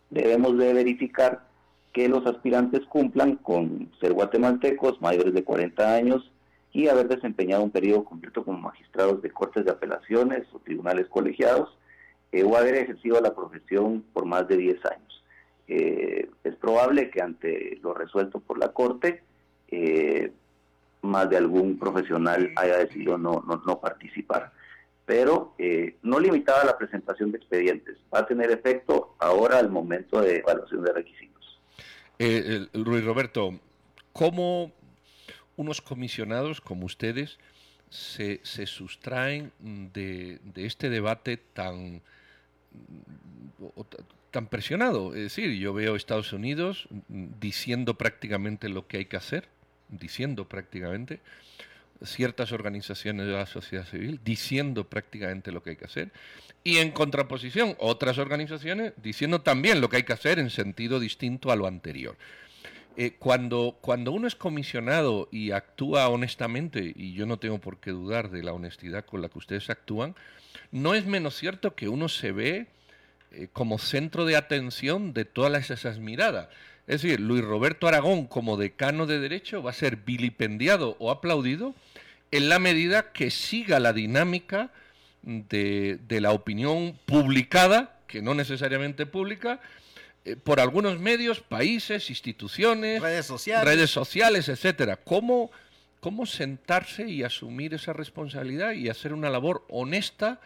debemos 0.08 0.56
de 0.56 0.72
verificar 0.72 1.44
que 1.92 2.08
los 2.08 2.26
aspirantes 2.26 2.86
cumplan 2.86 3.36
con 3.36 3.90
ser 4.00 4.14
guatemaltecos 4.14 5.00
mayores 5.02 5.34
de 5.34 5.44
40 5.44 5.94
años 5.94 6.32
y 6.72 6.88
haber 6.88 7.06
desempeñado 7.06 7.62
un 7.62 7.70
periodo 7.70 8.04
completo 8.04 8.44
como 8.44 8.58
magistrados 8.58 9.20
de 9.20 9.30
cortes 9.30 9.66
de 9.66 9.70
apelaciones 9.70 10.46
o 10.54 10.58
tribunales 10.58 11.06
colegiados 11.08 11.76
eh, 12.32 12.44
o 12.44 12.56
haber 12.56 12.76
ejercido 12.76 13.20
la 13.20 13.34
profesión 13.34 14.04
por 14.14 14.24
más 14.24 14.48
de 14.48 14.56
10 14.56 14.84
años. 14.86 15.24
Eh, 15.66 16.30
es 16.44 16.56
probable 16.56 17.10
que 17.10 17.20
ante 17.20 17.78
lo 17.82 17.92
resuelto 17.92 18.40
por 18.40 18.58
la 18.58 18.72
Corte, 18.72 19.22
eh, 19.70 20.32
más 21.02 21.28
de 21.28 21.36
algún 21.36 21.78
profesional 21.78 22.52
haya 22.56 22.78
decidido 22.78 23.18
no, 23.18 23.44
no, 23.46 23.62
no 23.66 23.80
participar 23.80 24.52
pero 25.08 25.54
eh, 25.56 25.96
no 26.02 26.20
limitaba 26.20 26.62
la 26.64 26.76
presentación 26.76 27.32
de 27.32 27.38
expedientes. 27.38 27.96
Va 28.14 28.18
a 28.18 28.26
tener 28.26 28.50
efecto 28.50 29.16
ahora 29.18 29.58
al 29.58 29.70
momento 29.70 30.20
de 30.20 30.36
evaluación 30.36 30.84
de 30.84 30.92
requisitos. 30.92 31.58
Eh, 32.18 32.66
Luis 32.74 33.02
Roberto, 33.02 33.58
¿cómo 34.12 34.70
unos 35.56 35.80
comisionados 35.80 36.60
como 36.60 36.84
ustedes 36.84 37.38
se, 37.88 38.42
sustraen 38.66 39.50
de, 39.94 40.40
este 40.56 40.90
debate 40.90 41.38
tan, 41.38 42.02
tan 44.30 44.46
presionado? 44.46 45.14
Es 45.14 45.22
decir, 45.22 45.58
yo 45.58 45.72
veo 45.72 45.94
a 45.94 45.96
Estados 45.96 46.34
Unidos 46.34 46.86
diciendo 47.08 47.94
prácticamente 47.94 48.68
lo 48.68 48.86
que 48.86 48.98
hay 48.98 49.04
que 49.06 49.16
hacer, 49.16 49.48
diciendo 49.88 50.46
prácticamente, 50.46 51.20
ciertas 52.02 52.52
organizaciones 52.52 53.26
de 53.26 53.32
la 53.32 53.46
sociedad 53.46 53.86
civil 53.86 54.20
diciendo 54.24 54.88
prácticamente 54.88 55.52
lo 55.52 55.62
que 55.62 55.70
hay 55.70 55.76
que 55.76 55.86
hacer 55.86 56.12
y 56.64 56.78
en 56.78 56.90
contraposición 56.90 57.76
otras 57.78 58.18
organizaciones 58.18 58.92
diciendo 58.96 59.40
también 59.40 59.80
lo 59.80 59.88
que 59.88 59.96
hay 59.96 60.02
que 60.02 60.12
hacer 60.12 60.38
en 60.38 60.50
sentido 60.50 61.00
distinto 61.00 61.50
a 61.50 61.56
lo 61.56 61.66
anterior. 61.66 62.16
Eh, 62.96 63.14
cuando, 63.16 63.78
cuando 63.80 64.10
uno 64.10 64.26
es 64.26 64.34
comisionado 64.34 65.28
y 65.30 65.52
actúa 65.52 66.08
honestamente, 66.08 66.92
y 66.96 67.14
yo 67.14 67.26
no 67.26 67.38
tengo 67.38 67.60
por 67.60 67.78
qué 67.78 67.92
dudar 67.92 68.28
de 68.28 68.42
la 68.42 68.52
honestidad 68.52 69.04
con 69.04 69.22
la 69.22 69.28
que 69.28 69.38
ustedes 69.38 69.70
actúan, 69.70 70.16
no 70.72 70.94
es 70.94 71.06
menos 71.06 71.36
cierto 71.36 71.76
que 71.76 71.88
uno 71.88 72.08
se 72.08 72.32
ve 72.32 72.66
eh, 73.30 73.48
como 73.52 73.78
centro 73.78 74.24
de 74.24 74.36
atención 74.36 75.12
de 75.12 75.24
todas 75.24 75.70
esas 75.70 76.00
miradas. 76.00 76.48
Es 76.88 77.02
decir, 77.02 77.20
Luis 77.20 77.44
Roberto 77.44 77.86
Aragón 77.86 78.26
como 78.26 78.56
decano 78.56 79.06
de 79.06 79.20
Derecho 79.20 79.62
va 79.62 79.70
a 79.70 79.74
ser 79.74 79.96
vilipendiado 79.96 80.96
o 80.98 81.10
aplaudido 81.10 81.74
en 82.30 82.48
la 82.48 82.58
medida 82.58 83.12
que 83.12 83.30
siga 83.30 83.78
la 83.78 83.92
dinámica 83.92 84.70
de, 85.22 85.98
la 86.08 86.32
opinión 86.32 86.98
publicada, 87.04 87.98
que 88.06 88.22
no 88.22 88.34
necesariamente 88.34 89.04
pública, 89.04 89.60
eh, 90.24 90.36
por 90.36 90.60
algunos 90.60 90.98
medios, 90.98 91.40
países, 91.40 92.08
instituciones, 92.08 93.02
redes 93.02 93.26
sociales, 93.26 93.64
redes 93.66 93.90
sociales 93.90 94.48
etcétera. 94.48 94.96
¿Cómo, 94.96 95.50
cómo 96.00 96.24
sentarse 96.24 97.06
y 97.06 97.22
asumir 97.22 97.74
esa 97.74 97.92
responsabilidad 97.92 98.72
y 98.72 98.88
hacer 98.88 99.12
una 99.12 99.28
labor 99.28 99.66
honesta 99.68 100.40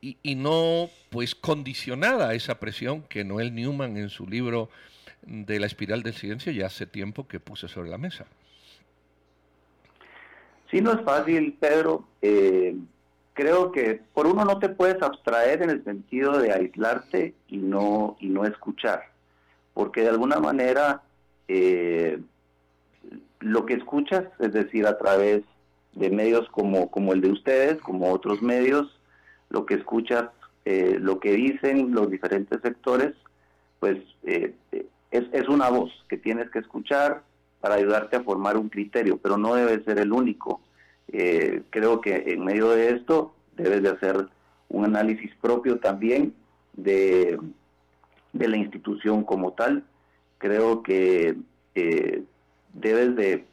y, 0.00 0.36
no 0.36 0.88
pues 1.10 1.34
condicionada 1.34 2.28
a 2.28 2.34
esa 2.34 2.60
presión 2.60 3.02
que 3.02 3.24
Noel 3.24 3.52
Newman 3.52 3.96
en 3.96 4.10
su 4.10 4.28
libro 4.28 4.70
de 5.26 5.60
la 5.60 5.66
espiral 5.66 6.02
del 6.02 6.14
silencio 6.14 6.52
ya 6.52 6.66
hace 6.66 6.86
tiempo 6.86 7.26
que 7.26 7.40
puse 7.40 7.68
sobre 7.68 7.90
la 7.90 7.98
mesa. 7.98 8.26
Sí, 10.70 10.80
no 10.80 10.92
es 10.92 11.02
fácil, 11.02 11.56
Pedro. 11.60 12.04
Eh, 12.22 12.76
creo 13.34 13.70
que 13.70 14.00
por 14.14 14.26
uno 14.26 14.44
no 14.44 14.58
te 14.58 14.68
puedes 14.68 15.00
abstraer 15.02 15.62
en 15.62 15.70
el 15.70 15.84
sentido 15.84 16.38
de 16.38 16.52
aislarte 16.52 17.34
y 17.48 17.58
no, 17.58 18.16
y 18.20 18.28
no 18.28 18.44
escuchar, 18.44 19.10
porque 19.74 20.02
de 20.02 20.08
alguna 20.08 20.38
manera 20.38 21.02
eh, 21.48 22.20
lo 23.40 23.66
que 23.66 23.74
escuchas, 23.74 24.24
es 24.38 24.52
decir, 24.52 24.86
a 24.86 24.98
través 24.98 25.42
de 25.92 26.10
medios 26.10 26.48
como, 26.50 26.90
como 26.90 27.12
el 27.12 27.20
de 27.20 27.30
ustedes, 27.30 27.80
como 27.82 28.12
otros 28.12 28.42
medios, 28.42 29.00
lo 29.50 29.66
que 29.66 29.74
escuchas, 29.74 30.30
eh, 30.64 30.96
lo 31.00 31.20
que 31.20 31.32
dicen 31.32 31.94
los 31.94 32.10
diferentes 32.10 32.60
sectores, 32.60 33.14
pues 33.78 33.98
eh, 34.24 34.54
es, 35.16 35.24
es 35.32 35.48
una 35.48 35.68
voz 35.68 35.90
que 36.08 36.16
tienes 36.16 36.50
que 36.50 36.60
escuchar 36.60 37.22
para 37.60 37.76
ayudarte 37.76 38.16
a 38.16 38.22
formar 38.22 38.56
un 38.56 38.68
criterio, 38.68 39.18
pero 39.18 39.36
no 39.36 39.54
debe 39.54 39.82
ser 39.84 39.98
el 39.98 40.12
único. 40.12 40.60
Eh, 41.08 41.62
creo 41.70 42.00
que 42.00 42.24
en 42.26 42.44
medio 42.44 42.70
de 42.70 42.90
esto 42.90 43.34
debes 43.56 43.82
de 43.82 43.90
hacer 43.90 44.28
un 44.68 44.84
análisis 44.84 45.30
propio 45.40 45.78
también 45.78 46.34
de, 46.74 47.38
de 48.32 48.48
la 48.48 48.56
institución 48.56 49.24
como 49.24 49.52
tal. 49.52 49.84
Creo 50.38 50.82
que 50.82 51.36
debes 52.72 53.16
de, 53.16 53.44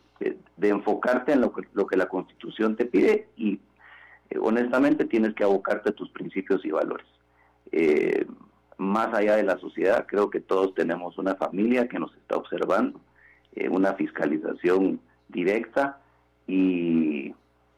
enfocarte 0.61 1.33
en 1.33 1.41
lo 1.41 1.53
que, 1.53 1.63
lo 1.73 1.87
que 1.87 1.97
la 1.97 2.07
Constitución 2.07 2.75
te 2.75 2.85
pide 2.85 3.27
y 3.35 3.59
eh, 4.29 4.37
honestamente 4.39 5.05
tienes 5.05 5.33
que 5.33 5.43
abocarte 5.43 5.89
a 5.89 5.93
tus 5.93 6.09
principios 6.11 6.63
y 6.65 6.71
valores. 6.71 7.07
Eh, 8.83 8.93
más 8.93 9.13
allá 9.13 9.35
de 9.35 9.43
la 9.43 9.57
sociedad, 9.57 10.05
creo 10.07 10.29
que 10.29 10.39
todos 10.39 10.73
tenemos 10.75 11.17
una 11.17 11.35
familia 11.35 11.87
que 11.87 11.99
nos 11.99 12.13
está 12.15 12.35
observando, 12.35 12.99
eh, 13.55 13.69
una 13.69 13.93
fiscalización 13.93 14.99
directa 15.29 15.99
y, 16.47 17.33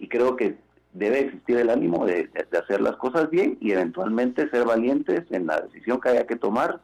creo 0.10 0.38
que 0.38 0.56
debe 0.94 1.20
existir 1.20 1.58
el 1.58 1.70
ánimo 1.70 2.06
de, 2.06 2.30
hacer 2.58 2.80
las 2.80 2.96
cosas 2.96 3.30
bien 3.30 3.58
y 3.60 3.72
eventualmente 3.72 4.50
ser 4.50 4.66
valientes 4.66 5.24
en 5.30 5.46
la 5.48 5.60
decisión 5.60 6.00
que 6.00 6.10
haya 6.10 6.26
que 6.26 6.38
tomar, 6.38 6.80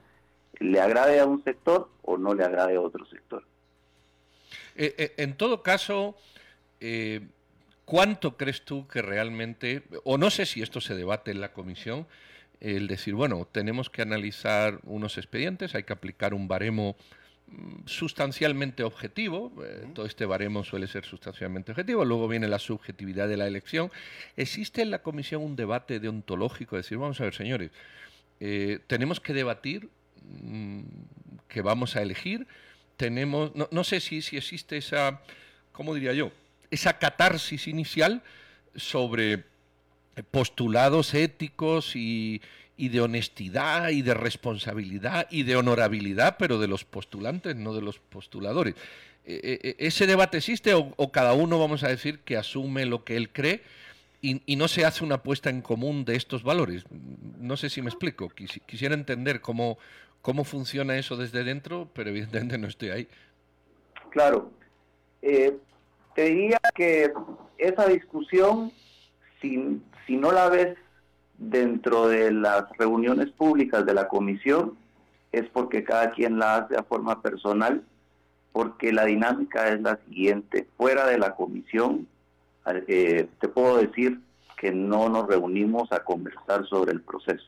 le 0.59 0.81
agrade 0.81 1.19
a 1.19 1.25
un 1.25 1.41
sector 1.43 1.89
o 2.01 2.17
no 2.17 2.33
le 2.33 2.43
agrade 2.43 2.75
a 2.75 2.81
otro 2.81 3.05
sector. 3.05 3.43
en 4.75 5.37
todo 5.37 5.63
caso, 5.63 6.15
¿Cuánto 7.85 8.37
crees 8.37 8.63
tú 8.63 8.87
que 8.87 9.01
realmente, 9.01 9.83
o 10.05 10.17
no 10.17 10.29
sé 10.29 10.45
si 10.45 10.61
esto 10.61 10.79
se 10.79 10.95
debate 10.95 11.31
en 11.31 11.41
la 11.41 11.51
comisión, 11.51 12.07
el 12.61 12.87
decir, 12.87 13.13
bueno, 13.15 13.47
tenemos 13.51 13.89
que 13.89 14.01
analizar 14.01 14.79
unos 14.83 15.17
expedientes, 15.17 15.75
hay 15.75 15.83
que 15.83 15.93
aplicar 15.93 16.33
un 16.33 16.47
baremo 16.47 16.95
mm, 17.47 17.85
sustancialmente 17.85 18.83
objetivo, 18.83 19.51
eh, 19.65 19.87
todo 19.93 20.05
este 20.05 20.25
baremo 20.25 20.63
suele 20.63 20.87
ser 20.87 21.03
sustancialmente 21.05 21.71
objetivo, 21.71 22.05
luego 22.05 22.27
viene 22.27 22.47
la 22.47 22.59
subjetividad 22.59 23.27
de 23.27 23.37
la 23.37 23.47
elección. 23.47 23.91
¿Existe 24.37 24.81
en 24.81 24.91
la 24.91 25.01
comisión 25.01 25.41
un 25.41 25.55
debate 25.55 25.99
deontológico? 25.99 26.77
decir, 26.77 26.97
vamos 26.97 27.19
a 27.19 27.25
ver, 27.25 27.33
señores, 27.33 27.71
eh, 28.39 28.79
tenemos 28.87 29.19
que 29.19 29.33
debatir 29.33 29.89
mm, 30.23 30.81
que 31.47 31.61
vamos 31.61 31.95
a 31.95 32.01
elegir, 32.01 32.47
tenemos, 32.95 33.53
no, 33.55 33.67
no 33.71 33.83
sé 33.83 33.99
si, 33.99 34.21
si 34.21 34.37
existe 34.37 34.77
esa, 34.77 35.21
¿cómo 35.71 35.93
diría 35.93 36.13
yo? 36.13 36.31
esa 36.71 36.97
catarsis 36.97 37.67
inicial 37.67 38.23
sobre 38.75 39.43
postulados 40.31 41.13
éticos 41.13 41.95
y, 41.95 42.41
de 42.77 42.99
honestidad 42.99 43.89
y 43.89 44.01
de 44.01 44.15
responsabilidad 44.15 45.27
y 45.29 45.43
de 45.43 45.55
honorabilidad, 45.55 46.37
pero 46.39 46.57
de 46.57 46.67
los 46.67 46.83
postulantes, 46.83 47.55
no 47.55 47.75
de 47.75 47.81
los 47.81 47.99
postuladores. 47.99 48.73
E, 49.23 49.33
e, 49.35 49.69
e, 49.69 49.87
¿Ese 49.87 50.07
debate 50.07 50.37
existe 50.37 50.73
o, 50.73 51.11
cada 51.11 51.33
uno, 51.33 51.59
vamos 51.59 51.83
a 51.83 51.89
decir, 51.89 52.19
que 52.19 52.37
asume 52.37 52.87
lo 52.87 53.03
que 53.03 53.17
él 53.17 53.29
cree 53.29 53.61
y, 54.19 54.55
no 54.55 54.67
se 54.67 54.83
hace 54.83 55.03
una 55.03 55.15
apuesta 55.15 55.51
en 55.51 55.61
común 55.61 56.05
de 56.05 56.15
estos 56.15 56.41
valores? 56.41 56.85
No 57.39 57.55
sé 57.55 57.69
si 57.69 57.83
me 57.83 57.89
explico. 57.89 58.29
quisiera 58.65 58.95
entender 58.95 59.41
cómo, 59.41 59.77
cómo 60.21 60.43
funciona 60.43 60.97
eso 60.97 61.17
desde 61.17 61.43
dentro, 61.43 61.87
pero 61.93 62.09
evidentemente 62.09 62.57
no 62.57 62.67
estoy 62.67 62.89
ahí. 62.89 63.07
Claro. 64.09 64.51
Eh, 65.21 65.55
te 66.15 66.25
diría 66.25 66.59
que 66.75 67.11
esa 67.57 67.87
discusión, 67.87 68.71
si, 69.41 70.17
no 70.17 70.31
la 70.31 70.49
ves 70.49 70.77
dentro 71.37 72.07
de 72.07 72.31
las 72.31 72.65
reuniones 72.77 73.31
públicas 73.31 73.85
de 73.85 73.93
la 73.93 74.07
comisión, 74.07 74.77
es 75.31 75.47
porque 75.49 75.83
cada 75.83 76.11
quien 76.11 76.37
la 76.37 76.57
hace 76.57 76.77
a 76.77 76.83
forma 76.83 77.21
personal, 77.21 77.83
porque 78.51 78.91
la 78.91 79.05
dinámica 79.05 79.69
es 79.69 79.81
la 79.81 79.97
siguiente. 80.07 80.67
Fuera 80.77 81.07
de 81.07 81.17
la 81.17 81.35
comisión, 81.35 82.07
eh, 82.87 83.27
te 83.39 83.47
puedo 83.47 83.77
decir 83.77 84.19
que 84.57 84.71
no 84.71 85.09
nos 85.09 85.27
reunimos 85.27 85.91
a 85.91 86.03
conversar 86.03 86.67
sobre 86.67 86.91
el 86.91 87.01
proceso. 87.01 87.45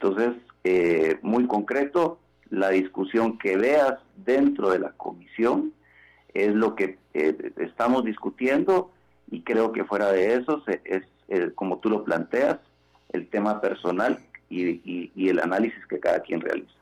Entonces, 0.00 0.34
eh, 0.64 1.18
muy 1.22 1.46
concreto, 1.46 2.18
la 2.50 2.70
discusión 2.70 3.38
que 3.38 3.56
veas 3.56 3.94
dentro 4.16 4.70
de 4.70 4.80
la 4.80 4.90
comisión 4.92 5.72
es 6.32 6.52
lo 6.52 6.74
que 6.74 6.98
eh, 7.12 7.52
estamos 7.58 8.04
discutiendo 8.04 8.90
y 9.30 9.42
creo 9.42 9.72
que 9.72 9.84
fuera 9.84 10.12
de 10.12 10.34
eso 10.34 10.62
es, 10.66 11.02
eh, 11.28 11.50
como 11.54 11.78
tú 11.78 11.90
lo 11.90 12.04
planteas, 12.04 12.58
el 13.12 13.28
tema 13.28 13.60
personal 13.60 14.18
y, 14.50 15.10
el 15.28 15.38
análisis 15.40 15.84
que 15.86 15.98
cada 15.98 16.20
quien 16.20 16.40
realiza. 16.40 16.72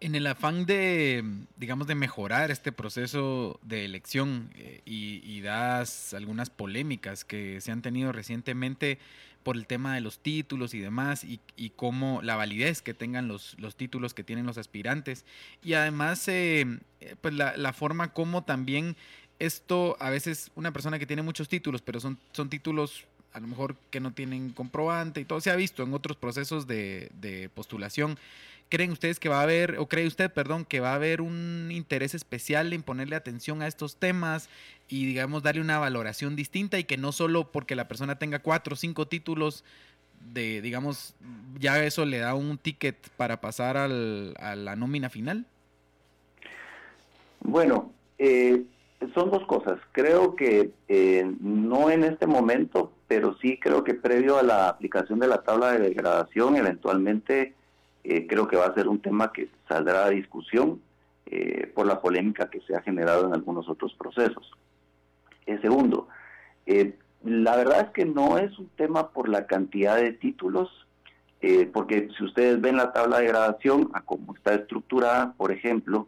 En 0.00 0.14
el 0.14 0.26
afán 0.26 0.64
de, 0.64 1.22
digamos, 1.56 1.86
de 1.86 1.94
mejorar 1.94 2.50
este 2.50 2.72
proceso 2.72 3.60
de 3.62 3.84
elección 3.84 4.50
eh, 4.56 4.80
y, 4.86 5.20
y 5.24 5.42
das 5.42 6.14
algunas 6.14 6.48
polémicas 6.48 7.24
que 7.24 7.60
se 7.60 7.70
han 7.70 7.82
tenido 7.82 8.10
recientemente, 8.12 8.98
por 9.42 9.56
el 9.56 9.66
tema 9.66 9.94
de 9.94 10.00
los 10.00 10.18
títulos 10.18 10.74
y 10.74 10.80
demás 10.80 11.24
y, 11.24 11.40
y 11.56 11.70
cómo 11.70 12.20
la 12.22 12.36
validez 12.36 12.82
que 12.82 12.94
tengan 12.94 13.28
los, 13.28 13.56
los, 13.58 13.74
títulos 13.74 14.12
que 14.12 14.24
tienen 14.24 14.46
los 14.46 14.58
aspirantes 14.58 15.24
y 15.62 15.74
además 15.74 16.26
eh, 16.28 16.66
eh, 17.00 17.16
pues 17.20 17.34
la, 17.34 17.56
la, 17.56 17.72
forma 17.72 18.12
como 18.12 18.44
también 18.44 18.96
esto 19.40 19.96
a 19.98 20.10
veces 20.10 20.52
una 20.54 20.72
persona 20.72 20.98
que 20.98 21.06
tiene 21.06 21.22
muchos 21.22 21.48
títulos 21.48 21.82
pero 21.82 21.98
son, 21.98 22.18
son 22.32 22.48
títulos 22.48 23.04
a 23.32 23.40
lo 23.40 23.48
mejor 23.48 23.76
que 23.90 24.00
no 24.00 24.12
tienen 24.12 24.50
comprobante 24.50 25.20
y 25.20 25.24
todo 25.24 25.40
se 25.40 25.50
ha 25.50 25.56
visto 25.56 25.82
en 25.82 25.92
otros 25.92 26.16
procesos 26.16 26.66
de, 26.66 27.10
de 27.20 27.48
postulación 27.48 28.18
¿Creen 28.70 28.92
ustedes 28.92 29.18
que 29.18 29.28
va 29.28 29.40
a 29.40 29.42
haber, 29.42 29.80
o 29.80 29.86
cree 29.86 30.06
usted, 30.06 30.32
perdón, 30.32 30.64
que 30.64 30.78
va 30.78 30.92
a 30.92 30.94
haber 30.94 31.20
un 31.20 31.70
interés 31.72 32.14
especial 32.14 32.72
en 32.72 32.84
ponerle 32.84 33.16
atención 33.16 33.62
a 33.62 33.66
estos 33.66 33.96
temas 33.96 34.48
y, 34.88 35.06
digamos, 35.06 35.42
darle 35.42 35.60
una 35.60 35.80
valoración 35.80 36.36
distinta 36.36 36.78
y 36.78 36.84
que 36.84 36.96
no 36.96 37.10
solo 37.10 37.50
porque 37.50 37.74
la 37.74 37.88
persona 37.88 38.20
tenga 38.20 38.38
cuatro 38.38 38.74
o 38.74 38.76
cinco 38.76 39.08
títulos 39.08 39.64
de, 40.32 40.62
digamos, 40.62 41.14
ya 41.58 41.84
eso 41.84 42.04
le 42.04 42.18
da 42.18 42.34
un 42.34 42.58
ticket 42.58 42.96
para 43.16 43.40
pasar 43.40 43.76
al, 43.76 44.36
a 44.38 44.54
la 44.54 44.76
nómina 44.76 45.10
final? 45.10 45.46
Bueno, 47.40 47.92
eh, 48.18 48.62
son 49.14 49.30
dos 49.30 49.46
cosas. 49.46 49.78
Creo 49.92 50.36
que 50.36 50.72
eh, 50.88 51.30
no 51.40 51.90
en 51.90 52.04
este 52.04 52.26
momento, 52.26 52.92
pero 53.08 53.36
sí 53.38 53.58
creo 53.58 53.82
que 53.82 53.94
previo 53.94 54.38
a 54.38 54.42
la 54.42 54.68
aplicación 54.68 55.18
de 55.18 55.28
la 55.28 55.42
tabla 55.42 55.72
de 55.72 55.80
degradación, 55.80 56.56
eventualmente 56.56 57.54
eh, 58.04 58.26
creo 58.26 58.48
que 58.48 58.56
va 58.56 58.66
a 58.66 58.74
ser 58.74 58.88
un 58.88 59.00
tema 59.00 59.32
que 59.32 59.48
saldrá 59.68 60.06
a 60.06 60.10
discusión 60.10 60.80
eh, 61.26 61.70
por 61.74 61.86
la 61.86 62.00
polémica 62.00 62.48
que 62.48 62.60
se 62.62 62.74
ha 62.74 62.82
generado 62.82 63.26
en 63.26 63.34
algunos 63.34 63.68
otros 63.68 63.94
procesos. 63.94 64.50
Eh, 65.46 65.58
segundo, 65.60 66.08
la 67.24 67.56
verdad 67.56 67.80
es 67.80 67.90
que 67.90 68.04
no 68.04 68.38
es 68.38 68.56
un 68.58 68.68
tema 68.76 69.10
por 69.10 69.28
la 69.28 69.46
cantidad 69.46 69.96
de 69.96 70.12
títulos, 70.12 70.86
porque 71.72 72.10
si 72.16 72.24
ustedes 72.24 72.60
ven 72.60 72.76
la 72.76 72.92
tabla 72.92 73.18
de 73.18 73.26
gradación, 73.26 73.90
a 73.94 74.02
cómo 74.02 74.36
está 74.36 74.54
estructurada, 74.54 75.32
por 75.32 75.50
ejemplo, 75.50 76.06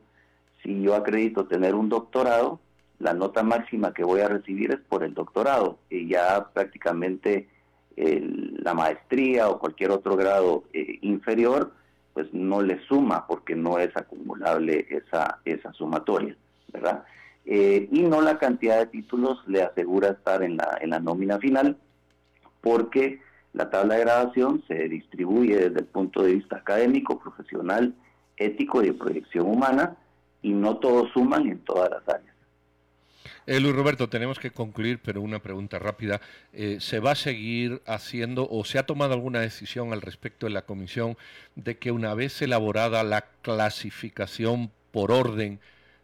si 0.62 0.82
yo 0.82 0.94
acredito 0.94 1.46
tener 1.46 1.74
un 1.74 1.88
doctorado, 1.88 2.60
la 3.02 3.14
nota 3.14 3.42
máxima 3.42 3.92
que 3.92 4.04
voy 4.04 4.20
a 4.20 4.28
recibir 4.28 4.70
es 4.70 4.80
por 4.88 5.02
el 5.02 5.12
doctorado 5.12 5.78
y 5.90 6.08
ya 6.08 6.48
prácticamente 6.52 7.48
la 7.96 8.72
maestría 8.74 9.48
o 9.48 9.58
cualquier 9.58 9.90
otro 9.90 10.16
grado 10.16 10.64
inferior 10.72 11.72
pues 12.14 12.32
no 12.32 12.62
le 12.62 12.80
suma 12.86 13.26
porque 13.26 13.56
no 13.56 13.78
es 13.78 13.94
acumulable 13.96 14.86
esa, 14.90 15.40
esa 15.44 15.72
sumatoria, 15.72 16.36
¿verdad? 16.72 17.04
Eh, 17.44 17.88
y 17.90 18.02
no 18.02 18.20
la 18.20 18.38
cantidad 18.38 18.78
de 18.78 18.86
títulos 18.86 19.42
le 19.48 19.62
asegura 19.62 20.10
estar 20.10 20.42
en 20.42 20.56
la, 20.56 20.78
en 20.80 20.90
la 20.90 21.00
nómina 21.00 21.38
final 21.38 21.76
porque 22.60 23.20
la 23.52 23.68
tabla 23.68 23.96
de 23.96 24.02
graduación 24.02 24.62
se 24.68 24.88
distribuye 24.88 25.56
desde 25.56 25.80
el 25.80 25.86
punto 25.86 26.22
de 26.22 26.34
vista 26.34 26.56
académico, 26.56 27.18
profesional, 27.18 27.94
ético 28.36 28.82
y 28.82 28.86
de 28.86 28.94
proyección 28.94 29.46
humana 29.46 29.96
y 30.40 30.52
no 30.52 30.76
todos 30.76 31.10
suman 31.12 31.48
en 31.48 31.58
todas 31.60 31.90
las 31.90 32.08
áreas. 32.08 32.31
Eh, 33.44 33.58
Luis 33.58 33.74
Roberto, 33.74 34.08
tenemos 34.08 34.38
que 34.38 34.52
concluir, 34.52 35.00
pero 35.02 35.20
una 35.20 35.40
pregunta 35.40 35.80
rápida. 35.80 36.20
Eh, 36.52 36.78
¿Se 36.80 37.00
va 37.00 37.12
a 37.12 37.16
seguir 37.16 37.82
haciendo 37.86 38.48
o 38.48 38.64
se 38.64 38.78
ha 38.78 38.86
tomado 38.86 39.14
alguna 39.14 39.40
decisión 39.40 39.92
al 39.92 40.00
respecto 40.00 40.46
en 40.46 40.54
la 40.54 40.62
comisión 40.62 41.16
de 41.56 41.76
que 41.76 41.90
una 41.90 42.14
vez 42.14 42.40
elaborada 42.40 43.02
la 43.02 43.26
clasificación 43.42 44.70
por 44.92 45.10
orden, 45.10 45.58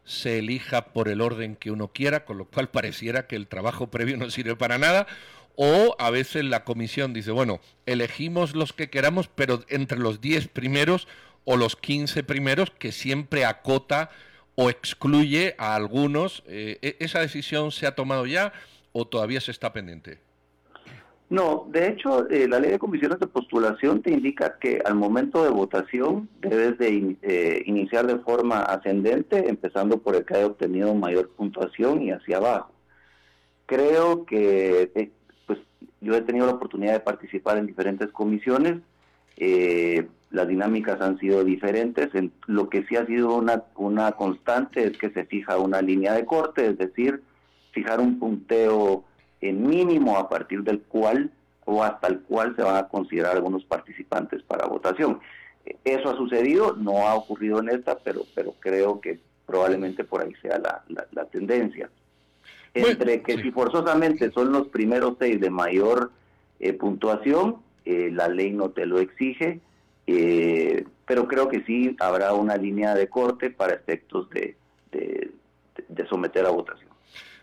se 0.05 0.39
elija 0.39 0.87
por 0.87 1.09
el 1.09 1.21
orden 1.21 1.55
que 1.55 1.71
uno 1.71 1.89
quiera, 1.89 2.25
con 2.25 2.39
lo 2.39 2.47
cual 2.47 2.71
pareciera 2.71 3.27
que 3.27 3.37
el 3.37 3.47
trabajo 3.47 3.89
previo 3.89 4.17
no 4.17 4.31
sirve 4.31 4.57
para 4.57 4.79
nada? 4.79 5.07
O 5.55 5.95
a 6.01 6.11
veces 6.11 6.45
la 6.45 6.65
comisión 6.65 7.13
dice, 7.13 7.31
bueno, 7.31 7.61
elegimos 7.87 8.57
los 8.57 8.73
que 8.73 8.91
queramos, 8.91 9.29
pero 9.29 9.65
entre 9.69 9.99
los 9.99 10.21
10 10.21 10.49
primeros 10.49 11.07
o 11.45 11.57
los 11.57 11.77
15 11.77 12.25
primeros, 12.25 12.71
que 12.71 12.91
siempre 12.91 13.45
acota 13.45 14.11
o 14.61 14.71
excluye 14.71 15.55
a 15.57 15.77
algunos. 15.77 16.43
Eh, 16.49 16.79
¿e-, 16.83 16.97
¿Esa 16.99 17.21
decisión 17.21 17.71
se 17.71 17.87
ha 17.87 17.95
tomado 17.95 18.27
ya 18.27 18.53
o 18.93 19.07
todavía 19.07 19.41
se 19.41 19.53
está 19.53 19.73
pendiente? 19.73 20.19
No, 21.31 21.69
de 21.71 21.89
hecho, 21.89 22.29
eh, 22.29 22.49
la 22.49 22.59
ley 22.59 22.73
de 22.73 22.79
comisiones 22.79 23.21
de 23.21 23.29
postulación 23.29 24.03
te 24.03 24.11
indica 24.11 24.59
que 24.59 24.81
al 24.85 24.97
momento 24.97 25.45
de 25.45 25.51
votación 25.51 26.29
debes 26.41 26.77
de 26.79 27.17
eh, 27.23 27.63
iniciar 27.67 28.07
de 28.09 28.19
forma 28.19 28.63
ascendente, 28.63 29.49
empezando 29.49 29.99
por 29.99 30.17
el 30.17 30.25
que 30.25 30.35
haya 30.35 30.47
obtenido 30.47 30.93
mayor 30.95 31.29
puntuación 31.29 32.03
y 32.03 32.11
hacia 32.11 32.39
abajo. 32.39 32.73
Creo 33.67 34.25
que 34.25 35.13
pues 35.47 35.61
yo 36.01 36.17
he 36.17 36.23
tenido 36.23 36.47
la 36.47 36.55
oportunidad 36.55 36.95
de 36.95 37.01
participar 37.01 37.59
en 37.59 37.67
diferentes 37.67 38.11
comisiones. 38.11 38.79
Eh, 39.41 40.07
las 40.31 40.49
dinámicas 40.49 41.01
han 41.01 41.19
sido 41.19 41.45
diferentes. 41.45 42.15
En, 42.15 42.33
lo 42.47 42.69
que 42.69 42.85
sí 42.85 42.97
ha 42.97 43.07
sido 43.07 43.35
una, 43.35 43.65
una 43.77 44.13
constante 44.13 44.85
es 44.85 44.99
que 44.99 45.11
se 45.11 45.25
fija 45.25 45.57
una 45.57 45.81
línea 45.81 46.13
de 46.13 46.27
corte, 46.27 46.67
es 46.67 46.79
decir, 46.79 47.23
fijar 47.73 48.01
un 48.01 48.19
punteo 48.19 49.05
en 49.41 49.67
mínimo 49.67 50.19
a 50.19 50.29
partir 50.29 50.63
del 50.63 50.81
cual 50.81 51.31
o 51.65 51.85
hasta 51.85 52.09
el 52.09 52.21
cual 52.21 52.57
se 52.57 52.63
van 52.63 52.77
a 52.77 52.89
considerar 52.89 53.37
algunos 53.37 53.65
participantes 53.65 54.43
para 54.43 54.67
votación. 54.67 55.21
Eso 55.85 56.11
ha 56.11 56.17
sucedido, 56.17 56.75
no 56.75 57.07
ha 57.07 57.15
ocurrido 57.15 57.61
en 57.61 57.69
esta, 57.69 57.99
pero, 57.99 58.23
pero 58.35 58.55
creo 58.59 59.01
que 59.01 59.21
probablemente 59.47 60.05
por 60.05 60.23
ahí 60.23 60.33
sea 60.41 60.59
la, 60.59 60.83
la, 61.13 61.25
tendencia. 61.27 61.91
Entre 62.75 63.23
que 63.23 63.41
si 63.43 63.51
forzosamente 63.51 64.31
son 64.31 64.53
los 64.53 64.69
primeros 64.69 65.17
seis 65.19 65.41
de 65.41 65.51
mayor 65.51 66.11
eh, 66.59 66.73
puntuación, 66.73 67.57
eh, 67.89 68.11
la 68.13 68.29
ley 68.29 68.51
no 68.51 68.69
te 68.69 68.85
lo 68.85 69.01
exige, 69.01 69.61
eh, 70.07 70.85
pero 71.07 71.27
creo 71.27 71.49
que 71.49 71.65
sí 71.65 71.97
habrá 72.01 72.35
una 72.35 72.59
línea 72.59 72.95
de 72.95 73.09
corte 73.09 73.49
para 73.49 73.73
efectos 73.73 74.29
de, 74.29 74.57
someter 76.11 76.45
a 76.45 76.51
votación. 76.51 76.91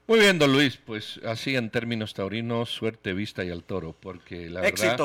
Muy 0.07 0.19
bien, 0.19 0.37
don 0.37 0.51
Luis, 0.53 0.77
pues 0.77 1.19
así 1.25 1.55
en 1.55 1.71
términos 1.71 2.13
taurinos, 2.13 2.69
suerte, 2.69 3.13
vista 3.13 3.43
y 3.43 3.49
al 3.49 3.63
toro, 3.63 3.95
porque 3.99 4.51
la 4.51 4.61
verdad 4.61 4.97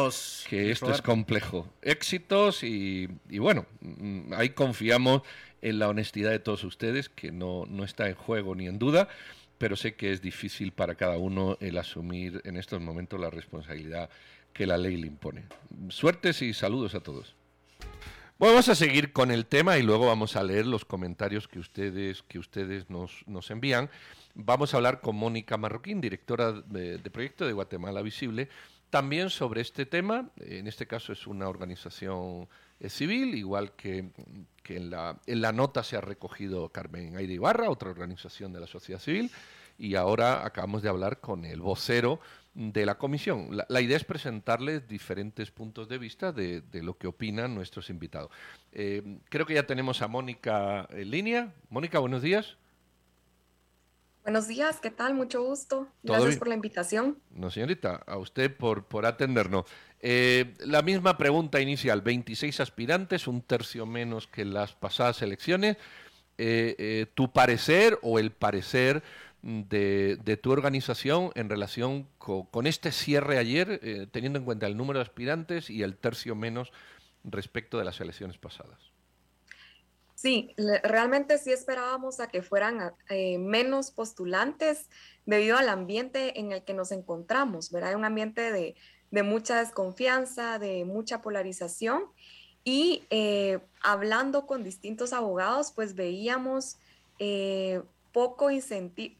que 0.46 0.70
esto 0.70 0.92
es 0.92 1.00
complejo. 1.00 1.66
Éxitos 1.80 2.62
y, 2.62 3.08
bueno, 3.38 3.64
mm, 3.80 4.34
ahí 4.34 4.50
confiamos 4.50 5.22
en 5.62 5.78
la 5.78 5.88
honestidad 5.88 6.32
de 6.32 6.38
todos 6.38 6.64
ustedes, 6.64 7.08
que 7.08 7.32
no, 7.32 7.64
no 7.66 7.84
está 7.84 8.08
en 8.08 8.14
juego 8.14 8.54
ni 8.54 8.66
en 8.66 8.78
duda, 8.78 9.08
pero 9.56 9.74
sé 9.76 9.94
que 9.94 10.12
es 10.12 10.20
difícil 10.20 10.72
para 10.72 10.96
cada 10.96 11.16
uno 11.16 11.56
el 11.60 11.78
asumir 11.78 12.42
en 12.44 12.58
estos 12.58 12.80
momentos 12.80 13.18
la 13.18 13.30
responsabilidad 13.30 14.10
que 14.52 14.66
la 14.66 14.76
ley 14.76 14.96
le 14.96 15.06
impone. 15.06 15.44
Suertes 15.88 16.42
y 16.42 16.52
saludos 16.54 16.94
a 16.94 17.00
todos. 17.00 17.34
Vamos 18.40 18.70
a 18.70 18.74
seguir 18.74 19.12
con 19.12 19.30
el 19.30 19.44
tema 19.44 19.76
y 19.76 19.82
luego 19.82 20.06
vamos 20.06 20.34
a 20.34 20.42
leer 20.42 20.66
los 20.66 20.86
comentarios 20.86 21.46
que 21.46 21.58
ustedes, 21.58 22.22
que 22.22 22.38
ustedes 22.38 22.88
nos, 22.88 23.22
nos 23.26 23.50
envían. 23.50 23.90
Vamos 24.34 24.72
a 24.72 24.78
hablar 24.78 25.02
con 25.02 25.14
Mónica 25.16 25.58
Marroquín, 25.58 26.00
directora 26.00 26.52
de, 26.52 26.98
proyecto 27.12 27.46
de 27.46 27.52
Guatemala 27.52 28.00
Visible, 28.00 28.48
también 28.88 29.28
sobre 29.28 29.60
este 29.60 29.84
tema. 29.84 30.30
En 30.38 30.66
este 30.66 30.86
caso 30.86 31.12
es 31.12 31.26
una 31.26 31.50
organización 31.50 32.48
eh, 32.78 32.88
civil, 32.88 33.34
igual 33.34 33.72
que, 33.72 34.08
que 34.62 34.78
en, 34.78 34.88
la, 34.88 35.20
en 35.26 35.42
la 35.42 35.52
nota 35.52 35.82
se 35.82 35.98
ha 35.98 36.00
recogido 36.00 36.70
Carmen 36.70 37.16
Aire 37.16 37.34
Ibarra, 37.34 37.68
otra 37.68 37.90
organización 37.90 38.54
de 38.54 38.60
la 38.60 38.66
sociedad 38.66 39.00
civil, 39.00 39.30
y 39.76 39.96
ahora 39.96 40.46
acabamos 40.46 40.82
de 40.82 40.88
hablar 40.88 41.20
con 41.20 41.44
el 41.44 41.60
vocero 41.60 42.20
de 42.54 42.84
la 42.84 42.98
comisión. 42.98 43.48
La, 43.68 43.80
idea 43.80 43.96
es 43.96 44.04
presentarles 44.04 44.88
diferentes 44.88 45.50
puntos 45.50 45.88
de 45.88 45.98
vista 45.98 46.32
de, 46.32 46.62
lo 46.72 46.98
que 46.98 47.06
opinan 47.06 47.54
nuestros 47.54 47.90
invitados. 47.90 48.30
Eh, 48.72 49.18
creo 49.28 49.46
que 49.46 49.54
ya 49.54 49.66
tenemos 49.66 50.02
a 50.02 50.08
Mónica 50.08 50.88
en 50.90 51.10
línea. 51.10 51.54
Mónica, 51.68 51.98
buenos 51.98 52.22
días. 52.22 52.56
Buenos 54.24 54.48
días, 54.48 54.80
¿qué 54.80 54.90
tal? 54.90 55.14
Mucho 55.14 55.42
gusto. 55.42 55.88
Gracias 56.02 56.36
por 56.36 56.48
la 56.48 56.54
invitación. 56.54 57.18
No, 57.30 57.50
señorita, 57.50 58.02
a 58.06 58.18
usted 58.18 58.54
por, 58.54 58.84
por 58.84 59.06
atendernos. 59.06 59.64
Eh, 60.00 60.54
la 60.60 60.82
misma 60.82 61.16
pregunta 61.16 61.60
inicial, 61.60 62.02
26 62.02 62.60
aspirantes, 62.60 63.26
un 63.26 63.42
tercio 63.42 63.86
menos 63.86 64.26
que 64.26 64.44
las 64.44 64.74
pasadas 64.74 65.22
elecciones. 65.22 65.76
Eh, 66.42 67.06
¿Tu 67.14 67.30
parecer 67.32 67.98
o 68.02 68.18
el 68.18 68.32
parecer 68.32 69.02
de, 69.42 70.38
tu 70.42 70.52
organización 70.52 71.30
en 71.34 71.48
relación 71.48 72.06
con, 72.18 72.66
este 72.66 72.92
cierre 72.92 73.38
ayer, 73.38 73.80
eh, 73.82 74.06
teniendo 74.10 74.38
en 74.38 74.44
cuenta 74.44 74.66
el 74.66 74.76
número 74.76 74.98
de 74.98 75.04
aspirantes 75.04 75.70
y 75.70 75.82
el 75.82 75.96
tercio 75.96 76.34
menos 76.34 76.72
respecto 77.24 77.78
de 77.78 77.84
las 77.84 78.00
elecciones 78.00 78.38
pasadas. 78.38 78.78
Sí, 80.14 80.54
realmente 80.82 81.38
sí 81.38 81.50
esperábamos 81.50 82.20
a 82.20 82.28
que 82.28 82.42
fueran 82.42 82.92
eh, 83.08 83.38
menos 83.38 83.90
postulantes 83.90 84.90
debido 85.24 85.56
al 85.56 85.70
ambiente 85.70 86.38
en 86.38 86.52
el 86.52 86.62
que 86.62 86.74
nos 86.74 86.92
encontramos, 86.92 87.70
¿verdad? 87.70 87.94
Un 87.94 88.04
ambiente 88.04 88.52
de, 88.52 88.74
mucha 89.22 89.58
desconfianza, 89.60 90.58
de 90.58 90.84
mucha 90.84 91.22
polarización 91.22 92.04
y 92.64 93.04
eh, 93.08 93.60
hablando 93.80 94.46
con 94.46 94.62
distintos 94.62 95.14
abogados, 95.14 95.72
pues 95.72 95.94
veíamos 95.94 96.76
poco 98.12 98.48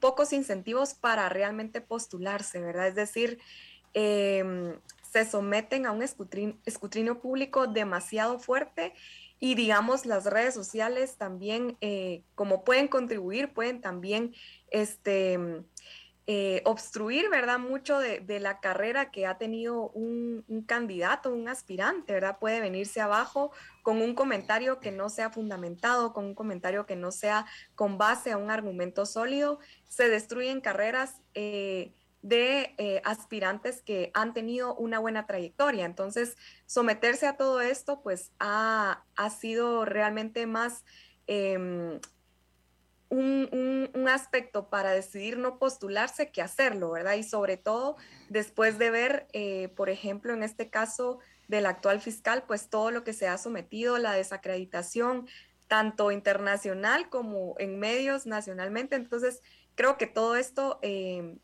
pocos 0.01 0.33
incentivos 0.33 0.95
para 0.95 1.29
realmente 1.29 1.81
postularse, 1.81 2.61
¿verdad? 2.61 2.89
Es 2.89 2.95
decir, 2.95 3.39
em, 3.95 4.75
se 5.13 5.25
someten 5.25 5.87
a 5.87 5.93
un 5.93 6.03
escrutinio, 6.03 7.21
público 7.21 7.67
demasiado 7.67 8.39
fuerte 8.39 8.95
y 9.41 9.55
digamos 9.55 10.07
las 10.07 10.25
redes 10.25 10.55
sociales 10.55 11.17
también, 11.17 11.77
eh, 11.81 12.23
como 12.35 12.63
pueden 12.63 12.89
contribuir, 12.89 13.53
pueden 13.53 13.81
también 13.81 14.35
este, 14.71 15.39
eh, 16.27 16.63
obstruir, 16.65 17.29
¿verdad? 17.29 17.59
Mucho 17.59 17.99
de, 17.99 18.41
la 18.41 18.61
carrera 18.61 19.11
que 19.11 19.27
ha 19.27 19.39
tenido 19.39 19.91
un, 19.91 20.45
candidato, 20.67 21.33
un 21.33 21.49
aspirante, 21.49 22.13
¿verdad? 22.13 22.39
Puede 22.39 22.61
venirse 22.61 23.01
abajo 23.01 23.51
con 23.83 24.01
un 24.01 24.15
comentario 24.15 24.81
que 24.81 24.93
no 24.93 25.09
sea 25.09 25.31
fundamentado, 25.31 26.13
con 26.13 26.27
un 26.27 26.35
comentario 26.35 26.87
que 26.87 26.95
no 26.95 27.11
sea 27.11 27.47
con 27.75 27.99
base 27.99 28.31
a 28.33 28.37
un 28.37 28.51
argumento 28.51 29.07
sólido. 29.07 29.59
Se 29.89 30.09
destruyen 30.09 30.61
carreras 30.61 31.21
eh, 31.35 31.95
de 32.23 32.75
eh, 32.79 33.01
aspirantes 33.05 33.83
que 33.83 34.13
han 34.15 34.33
tenido 34.35 34.77
una 34.77 34.99
buena 35.01 35.27
trayectoria. 35.27 35.85
Entonces, 35.85 36.37
someterse 36.67 37.27
a 37.27 37.39
todo 37.39 37.61
esto, 37.61 38.03
pues 38.03 38.31
ha, 38.39 39.05
ha 39.17 39.31
sido 39.31 39.85
realmente 39.85 40.47
más 40.47 40.85
em, 43.11 43.91
un, 43.95 44.09
aspecto 44.09 44.69
para 44.71 44.91
decidir 44.91 45.39
no 45.39 45.59
postularse 45.59 46.31
que 46.31 46.43
hacerlo, 46.43 46.91
¿verdad? 46.91 47.15
Y 47.15 47.23
sobre 47.23 47.57
todo 47.57 47.97
después 48.29 48.79
de 48.79 48.91
ver, 48.91 49.29
eh, 49.33 49.69
por 49.77 49.89
ejemplo, 49.89 50.33
en 50.33 50.43
este 50.43 50.69
caso 50.71 51.19
del 51.49 51.67
actual 51.67 52.01
fiscal, 52.01 52.45
pues 52.47 52.69
todo 52.69 52.91
lo 52.91 53.05
que 53.05 53.13
se 53.13 53.29
ha 53.29 53.39
sometido, 53.39 53.99
la 53.99 54.13
desacreditación, 54.13 55.29
tanto 55.69 56.11
internacional 56.11 57.09
como 57.09 57.55
en 57.59 57.79
medios 57.79 58.27
nacionalmente. 58.27 58.97
Entonces, 58.97 59.43
creo 59.75 59.97
que 59.97 60.07
todo 60.07 60.37
esto 60.37 60.79
eh, 60.83 61.39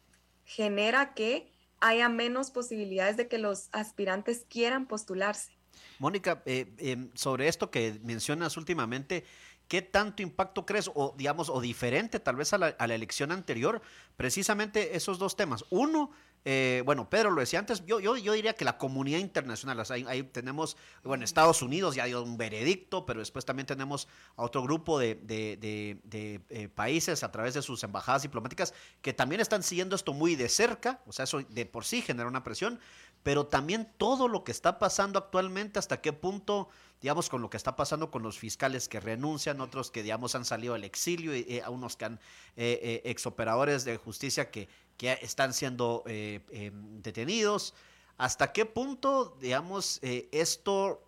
genera 0.45 1.15
que 1.15 1.53
haya 1.81 2.09
menos 2.09 2.51
posibilidades 2.51 3.17
de 3.17 3.29
que 3.29 3.39
los 3.39 3.69
aspirantes 3.73 4.45
quieran 4.49 4.87
postularse. 4.87 5.57
Mónica, 5.99 6.43
eh, 6.47 6.73
em, 6.79 7.11
sobre 7.15 7.49
esto 7.49 7.71
que 7.71 8.01
mencionas 8.03 8.57
últimamente, 8.57 9.25
¿Qué 9.69 9.83
tanto 9.83 10.23
impacto 10.23 10.65
crees, 10.65 10.91
o 10.95 11.15
digamos, 11.17 11.49
o 11.49 11.61
diferente 11.61 12.21
tal 12.21 12.37
vez 12.37 12.53
a 12.53 12.59
la, 12.59 12.95
elección 12.95 13.33
anterior, 13.33 13.83
precisamente 14.17 14.97
esos 14.97 15.19
dos 15.19 15.35
temas? 15.35 15.65
Uno, 15.71 16.11
eh, 16.49 16.85
bueno, 16.87 17.11
Pedro 17.11 17.33
lo 17.33 17.41
decía 17.41 17.59
antes, 17.59 17.85
yo, 17.87 17.99
yo, 17.99 18.17
yo 18.17 18.33
diría 18.33 18.53
que 18.55 18.65
la 18.65 18.79
comunidad 18.79 19.19
internacional, 19.19 19.83
ahí, 20.07 20.23
tenemos, 20.23 20.77
bueno, 21.03 21.25
Estados 21.25 21.61
Unidos 21.61 21.97
ya 21.97 22.05
dio 22.05 22.23
un 22.23 22.39
veredicto, 22.39 23.05
pero 23.05 23.19
después 23.19 23.45
también 23.45 23.67
tenemos 23.67 24.07
a 24.37 24.45
otro 24.45 24.63
grupo 24.63 25.01
de, 25.01 25.19
eh, 25.29 26.69
países 26.73 27.25
a 27.25 27.33
través 27.33 27.55
de 27.55 27.63
sus 27.63 27.83
embajadas 27.83 28.23
diplomáticas 28.23 28.75
que 29.03 29.13
también 29.13 29.41
están 29.41 29.65
siguiendo 29.65 29.97
esto 29.97 30.13
muy 30.13 30.37
de 30.37 30.49
cerca, 30.49 31.01
o 31.07 31.13
sea, 31.13 31.25
eso 31.25 31.41
de 31.43 31.67
por 31.67 31.85
sí 31.85 32.01
genera 32.01 32.29
una 32.29 32.45
presión, 32.45 32.79
pero 33.25 33.47
también 33.49 33.93
todo 33.99 34.29
lo 34.29 34.45
que 34.45 34.53
está 34.53 34.79
pasando 34.79 35.19
actualmente, 35.19 35.81
hasta 35.81 36.01
qué 36.01 36.13
punto 36.13 36.69
digamos, 37.03 37.29
con 37.29 37.43
lo 37.43 37.51
que 37.51 37.59
está 37.59 37.77
pasando 37.77 38.11
con 38.11 38.23
los 38.23 38.39
fiscales 38.39 38.89
que 38.89 39.01
renuncian, 39.01 39.61
otros 39.61 39.91
que, 39.91 40.03
digamos, 40.03 40.35
han 40.35 40.47
salido 40.47 40.73
al 40.73 40.83
exilio, 40.83 41.37
y, 41.37 41.45
eh, 41.47 41.63
a 41.63 41.69
unos 41.69 41.95
que 41.95 42.07
han, 42.07 42.21
exoperadores 42.57 43.85
de 43.85 43.99
justicia 43.99 44.51
que, 44.51 44.67
que 44.97 45.19
están 45.23 45.53
siendo 45.53 46.03
em, 46.07 47.03
detenidos. 47.03 47.75
¿Hasta 48.19 48.53
qué 48.53 48.65
punto, 48.65 49.37
digamos, 49.41 50.01
esto, 50.03 51.05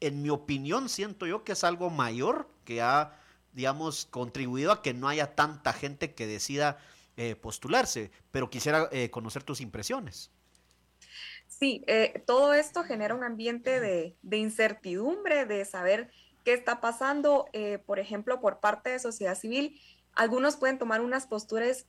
en 0.00 0.22
mi 0.22 0.30
opinión, 0.30 0.88
siento 0.88 1.26
yo 1.26 1.44
que 1.44 1.52
es 1.52 1.62
algo 1.62 1.90
mayor 1.90 2.48
que 2.64 2.82
ha, 2.82 3.20
digamos, 3.52 4.06
contribuido 4.06 4.72
a 4.72 4.82
que 4.82 4.92
no 4.92 5.08
haya 5.08 5.36
tanta 5.36 5.72
gente 5.72 6.12
que 6.14 6.26
decida 6.26 6.78
postularse? 7.40 8.10
Pero 8.32 8.50
quisiera 8.50 8.90
conocer 9.12 9.44
tus 9.44 9.60
impresiones. 9.60 10.32
Sí, 11.60 11.84
eh, 11.88 12.22
todo 12.26 12.54
esto 12.54 12.84
genera 12.84 13.14
un 13.14 13.22
ambiente 13.22 13.80
de, 13.80 14.16
incertidumbre, 14.34 15.44
de 15.44 15.66
saber 15.66 16.10
qué 16.42 16.54
está 16.54 16.80
pasando, 16.80 17.50
eh, 17.52 17.78
por 17.84 17.98
ejemplo, 17.98 18.40
por 18.40 18.60
parte 18.60 18.88
de 18.88 18.98
sociedad 18.98 19.34
civil. 19.34 19.78
Algunos 20.14 20.56
pueden 20.56 20.78
tomar 20.78 21.00
unas 21.00 21.26
posturas, 21.26 21.86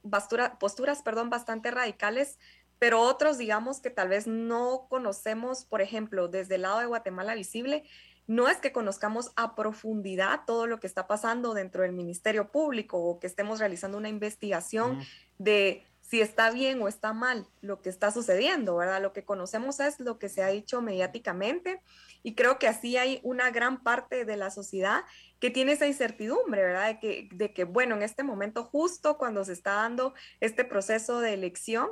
posturas 0.60 1.02
perdón, 1.02 1.30
bastante 1.30 1.72
radicales, 1.72 2.40
pero 2.80 3.02
otros, 3.02 3.38
digamos, 3.38 3.80
que 3.80 3.90
tal 3.90 4.10
vez 4.10 4.26
no 4.28 4.88
conocemos, 4.90 5.66
por 5.66 5.82
ejemplo, 5.82 6.28
desde 6.28 6.56
el 6.56 6.64
lado 6.64 6.80
de 6.80 6.88
Guatemala 6.88 7.36
Visible, 7.36 7.84
no 8.28 8.48
es 8.48 8.58
que 8.58 8.72
conozcamos 8.72 9.32
a 9.36 9.56
profundidad 9.56 10.42
todo 10.48 10.66
lo 10.66 10.80
que 10.80 10.88
está 10.88 11.06
pasando 11.06 11.54
dentro 11.54 11.84
del 11.84 11.92
Ministerio 11.92 12.50
Público 12.52 12.98
o 12.98 13.20
que 13.20 13.28
estemos 13.28 13.60
realizando 13.60 13.98
una 13.98 14.10
investigación 14.10 15.00
de 15.38 15.86
si 16.12 16.20
está 16.20 16.52
bien 16.52 16.82
o 16.82 16.90
está 16.90 17.14
mal 17.14 17.48
lo 17.62 17.82
que 17.82 17.88
está 17.88 18.12
sucediendo, 18.12 18.76
¿verdad? 18.76 19.02
Lo 19.02 19.14
que 19.14 19.24
conocemos 19.24 19.80
es 19.80 19.98
lo 20.02 20.20
que 20.20 20.28
se 20.28 20.44
ha 20.44 20.50
dicho 20.50 20.82
mediáticamente 20.82 21.82
y 22.22 22.36
creo 22.36 22.60
que 22.60 22.68
así 22.68 22.98
hay 22.98 23.22
una 23.24 23.50
gran 23.50 23.82
parte 23.82 24.26
de 24.26 24.36
la 24.36 24.52
sociedad 24.52 25.06
que 25.40 25.52
tiene 25.52 25.72
esa 25.72 25.88
incertidumbre, 25.88 26.64
¿verdad? 26.64 26.88
De 26.88 27.00
que, 27.00 27.30
de 27.32 27.54
que 27.54 27.64
bueno, 27.64 27.96
en 27.96 28.02
este 28.02 28.24
momento, 28.24 28.66
justo 28.66 29.18
cuando 29.18 29.46
se 29.46 29.54
está 29.54 29.76
dando 29.76 30.14
este 30.42 30.66
proceso 30.66 31.22
de 31.22 31.34
elección, 31.34 31.90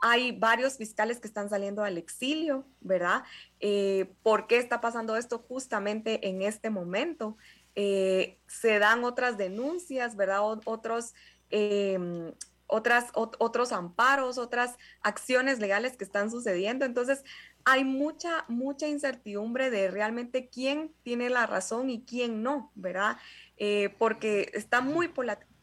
hay 0.00 0.32
varios 0.32 0.78
fiscales 0.78 1.20
que 1.20 1.28
están 1.28 1.50
saliendo 1.50 1.84
al 1.84 1.98
exilio, 1.98 2.64
¿verdad? 2.80 3.24
Eh, 3.60 4.14
¿Por 4.22 4.46
qué 4.46 4.56
está 4.56 4.80
pasando 4.80 5.14
esto 5.14 5.44
justamente 5.46 6.26
en 6.26 6.40
este 6.40 6.70
momento? 6.70 7.36
Eh, 7.74 8.40
se 8.46 8.78
dan 8.78 9.04
otras 9.04 9.36
denuncias, 9.36 10.16
¿verdad? 10.16 10.40
otros 10.64 11.12
em, 11.50 12.32
otras, 12.68 13.06
otros 13.14 13.72
amparos, 13.72 14.38
otras 14.38 14.76
acciones 15.02 15.58
legales 15.58 15.96
que 15.96 16.04
están 16.04 16.30
sucediendo. 16.30 16.84
Entonces, 16.84 17.24
hay 17.64 17.84
mucha, 17.84 18.44
mucha 18.48 18.88
incertidumbre 18.88 19.70
de 19.70 19.90
realmente 19.90 20.48
quién 20.48 20.94
tiene 21.02 21.28
la 21.28 21.46
razón 21.46 21.90
y 21.90 22.04
quién 22.04 22.42
no, 22.42 22.72
¿verdad? 22.74 23.18
Eh, 23.56 23.94
porque 23.98 24.50
está 24.54 24.80
muy 24.80 25.12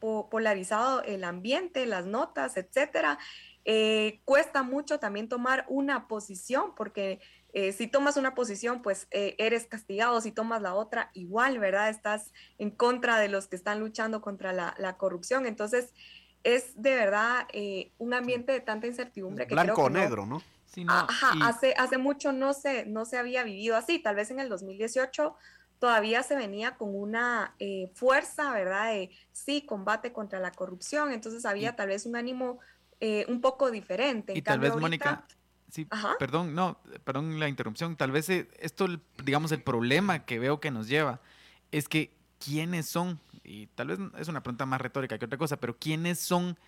polarizado 0.00 1.02
el 1.02 1.24
ambiente, 1.24 1.86
las 1.86 2.06
notas, 2.06 2.56
etcétera. 2.56 3.18
Eh, 3.64 4.20
cuesta 4.24 4.62
mucho 4.62 5.00
también 5.00 5.28
tomar 5.28 5.64
una 5.68 6.06
posición 6.06 6.76
porque 6.76 7.20
eh, 7.52 7.72
si 7.72 7.88
tomas 7.88 8.16
una 8.16 8.34
posición, 8.34 8.82
pues 8.82 9.08
eres 9.10 9.66
castigado, 9.66 10.20
si 10.20 10.30
tomas 10.30 10.62
la 10.62 10.74
otra, 10.74 11.10
igual, 11.14 11.58
¿verdad? 11.58 11.88
Estás 11.88 12.32
en 12.58 12.70
contra 12.70 13.18
de 13.18 13.28
los 13.28 13.48
que 13.48 13.56
están 13.56 13.80
luchando 13.80 14.20
contra 14.20 14.52
la, 14.52 14.74
la 14.78 14.96
corrupción. 14.96 15.46
Entonces, 15.46 15.92
es 16.46 16.80
de 16.80 16.94
verdad 16.94 17.48
eh, 17.52 17.90
un 17.98 18.14
ambiente 18.14 18.52
de 18.52 18.60
tanta 18.60 18.86
incertidumbre 18.86 19.48
que 19.48 19.54
Blanco 19.54 19.82
o 19.82 19.90
negro, 19.90 20.26
¿no? 20.26 20.40
Ajá, 20.86 21.32
hace, 21.42 21.74
hace 21.76 21.98
mucho 21.98 22.32
no 22.32 22.52
se, 22.52 22.86
no 22.86 23.04
se 23.04 23.18
había 23.18 23.42
vivido 23.42 23.76
así, 23.76 23.98
tal 23.98 24.14
vez 24.14 24.30
en 24.30 24.38
el 24.38 24.48
2018 24.48 25.34
todavía 25.80 26.22
se 26.22 26.36
venía 26.36 26.76
con 26.76 26.94
una 26.94 27.54
eh, 27.58 27.90
fuerza, 27.94 28.52
¿verdad? 28.52 28.92
De 28.92 29.10
sí, 29.32 29.62
combate 29.62 30.12
contra 30.12 30.38
la 30.38 30.52
corrupción, 30.52 31.12
entonces 31.12 31.44
había 31.46 31.74
tal 31.74 31.88
vez 31.88 32.06
un 32.06 32.14
ánimo 32.14 32.60
eh, 33.00 33.24
un 33.28 33.40
poco 33.40 33.70
diferente. 33.72 34.32
y 34.36 34.42
tal 34.42 34.60
vez, 34.60 34.76
Mónica, 34.76 35.26
sí, 35.68 35.88
perdón, 36.18 36.54
no, 36.54 36.78
perdón 37.02 37.40
la 37.40 37.48
interrupción, 37.48 37.96
tal 37.96 38.12
vez 38.12 38.28
esto, 38.28 38.86
digamos, 39.24 39.50
el 39.50 39.62
problema 39.62 40.24
que 40.24 40.38
veo 40.38 40.60
que 40.60 40.70
nos 40.70 40.86
lleva 40.86 41.20
es 41.72 41.88
que 41.88 42.12
quiénes 42.38 42.88
son 42.88 43.18
y 43.46 43.68
tal 43.68 43.88
vez 43.88 43.98
es 44.18 44.28
una 44.28 44.42
pregunta 44.42 44.66
más 44.66 44.80
retórica 44.80 45.18
que 45.18 45.24
otra 45.24 45.38
cosa, 45.38 45.58
pero 45.58 45.78
¿quiénes 45.78 46.18
son 46.18 46.58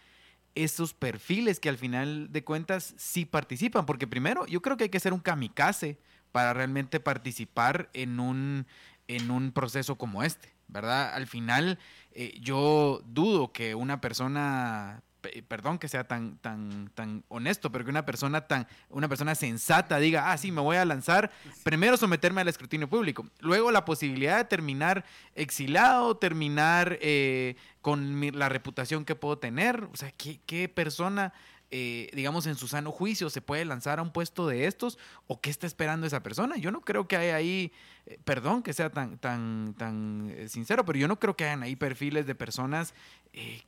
esos 0.55 0.95
perfiles 0.95 1.61
que 1.61 1.69
al 1.69 1.79
final 1.79 2.33
de 2.33 2.45
cuentas 2.45 2.95
sí 2.97 3.25
participan? 3.25 3.87
Porque 3.87 4.07
primero, 4.07 4.47
yo 4.47 4.63
creo 4.63 4.77
que 4.77 4.85
hay 4.85 4.91
que 4.91 5.01
ser 5.01 5.13
un 5.13 5.21
kamikaze 5.21 5.99
para 6.33 6.53
realmente 6.53 7.01
participar 7.01 7.91
en 7.93 8.21
un, 8.21 8.67
en 9.09 9.31
un 9.31 9.53
proceso 9.53 9.97
como 9.97 10.23
este, 10.23 10.55
¿verdad? 10.69 11.15
Al 11.15 11.27
final, 11.27 11.79
eh, 12.13 12.39
yo 12.41 13.03
dudo 13.07 13.53
que 13.53 13.75
una 13.75 14.01
persona 14.01 15.03
perdón 15.49 15.79
que 15.79 15.89
sea 15.89 16.05
tan, 16.05 16.39
tan, 16.39 16.91
tan 16.95 17.25
honesto, 17.29 17.71
pero 17.71 17.85
que 17.85 17.91
una 17.91 18.05
persona 18.07 18.43
tan, 18.43 18.67
una 18.91 19.09
persona 19.09 19.35
sensata 19.35 19.99
diga, 19.99 20.33
ah, 20.33 20.39
sí, 20.39 20.53
me 20.53 20.61
voy 20.61 20.77
a 20.77 20.85
lanzar, 20.85 21.31
primero 21.65 21.97
someterme 21.97 22.41
al 22.41 22.49
escrutinio 22.49 22.89
público, 22.89 23.27
luego 23.41 23.71
la 23.71 23.85
posibilidad 23.85 24.39
de 24.39 24.45
terminar 24.45 25.05
exilado, 25.35 26.17
terminar 26.17 26.99
eh, 27.01 27.57
con 27.81 28.21
la 28.39 28.49
reputación 28.49 29.05
que 29.05 29.15
puedo 29.15 29.39
tener, 29.39 29.85
o 29.85 29.97
sea, 29.97 30.13
¿qué, 30.13 30.41
qué 30.47 30.69
persona 30.69 31.33
eh, 31.71 32.09
digamos, 32.15 32.47
en 32.47 32.55
su 32.57 32.67
sano 32.67 32.91
juicio 32.91 33.29
se 33.29 33.43
puede 33.43 33.65
lanzar 33.67 33.99
a 33.99 34.03
un 34.03 34.11
puesto 34.11 34.47
de 34.47 34.67
estos 34.67 34.99
o 35.27 35.41
qué 35.41 35.51
está 35.51 35.67
esperando 35.67 36.07
esa 36.07 36.23
persona. 36.23 36.57
Yo 36.57 36.71
no 36.71 36.81
creo 36.81 37.07
que 37.07 37.17
haya 37.17 37.37
ahí, 37.37 37.73
eh, 38.07 38.19
perdón 38.25 38.63
que 38.63 38.73
sea 38.73 38.91
tan, 38.91 39.19
tan, 39.19 39.75
tan 39.75 40.31
eh, 40.31 40.49
sincero, 40.49 40.87
pero 40.87 40.99
yo 40.99 41.09
no 41.09 41.19
creo 41.19 41.37
que 41.37 41.45
hayan 41.45 41.63
ahí 41.63 41.77
perfiles 41.77 42.27
de 42.27 42.35
personas 42.35 42.95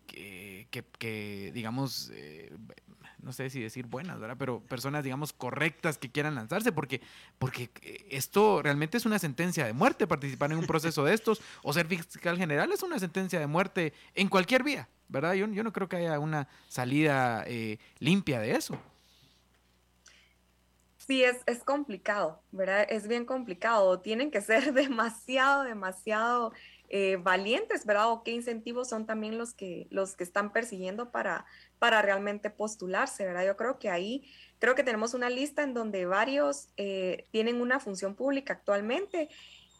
que, 0.06 0.66
que, 0.98 1.50
digamos, 1.52 2.10
no 3.22 3.32
sé 3.32 3.50
si 3.50 3.60
decir 3.60 3.86
buenas, 3.86 4.18
¿verdad? 4.18 4.36
Pero 4.38 4.60
personas, 4.60 5.04
digamos, 5.04 5.32
correctas 5.32 5.98
que 5.98 6.10
quieran 6.10 6.34
lanzarse, 6.34 6.72
porque, 6.72 7.02
porque 7.38 7.70
esto 8.10 8.62
realmente 8.62 8.96
es 8.96 9.04
una 9.04 9.18
sentencia 9.18 9.66
de 9.66 9.74
muerte, 9.74 10.06
participar 10.06 10.50
en 10.50 10.58
un 10.58 10.66
proceso 10.66 11.04
de 11.04 11.14
estos, 11.14 11.42
o 11.62 11.72
ser 11.72 11.86
fiscal 11.86 12.38
general 12.38 12.72
es 12.72 12.82
una 12.82 12.98
sentencia 12.98 13.38
de 13.38 13.46
muerte 13.46 13.92
en 14.14 14.28
cualquier 14.28 14.64
vía, 14.64 14.88
¿verdad? 15.10 15.34
Yo, 15.34 15.46
no 15.46 15.72
creo 15.72 15.88
que 15.88 15.96
haya 15.96 16.18
una 16.18 16.48
salida 16.68 17.44
eh, 17.46 17.78
limpia 17.98 18.40
de 18.40 18.52
eso. 18.52 18.78
Sí, 20.96 21.24
es, 21.24 21.38
es 21.46 21.64
complicado, 21.64 22.40
¿verdad? 22.52 22.86
Es 22.88 23.08
bien 23.08 23.24
complicado. 23.24 24.00
Tienen 24.00 24.30
que 24.30 24.40
ser 24.40 24.72
demasiado, 24.72 25.64
demasiado 25.64 26.52
eh, 26.88 27.18
valientes, 27.20 27.84
¿verdad? 27.84 28.10
O 28.10 28.22
qué 28.22 28.30
incentivos 28.30 28.88
son 28.88 29.06
también 29.06 29.36
los 29.36 29.52
que, 29.52 29.88
los 29.90 30.14
que 30.14 30.24
están 30.24 30.52
persiguiendo 30.52 31.10
para, 31.10 31.46
para 31.78 32.02
realmente 32.02 32.50
postularse, 32.50 33.24
¿verdad? 33.24 33.46
Yo 33.46 33.56
creo 33.56 33.78
que 33.78 33.90
ahí, 33.90 34.28
creo 34.58 34.74
que 34.74 34.84
tenemos 34.84 35.14
una 35.14 35.30
lista 35.30 35.62
en 35.62 35.74
donde 35.74 36.06
varios 36.06 36.68
eh, 36.76 37.26
tienen 37.30 37.60
una 37.60 37.80
función 37.80 38.14
pública 38.14 38.52
actualmente 38.52 39.28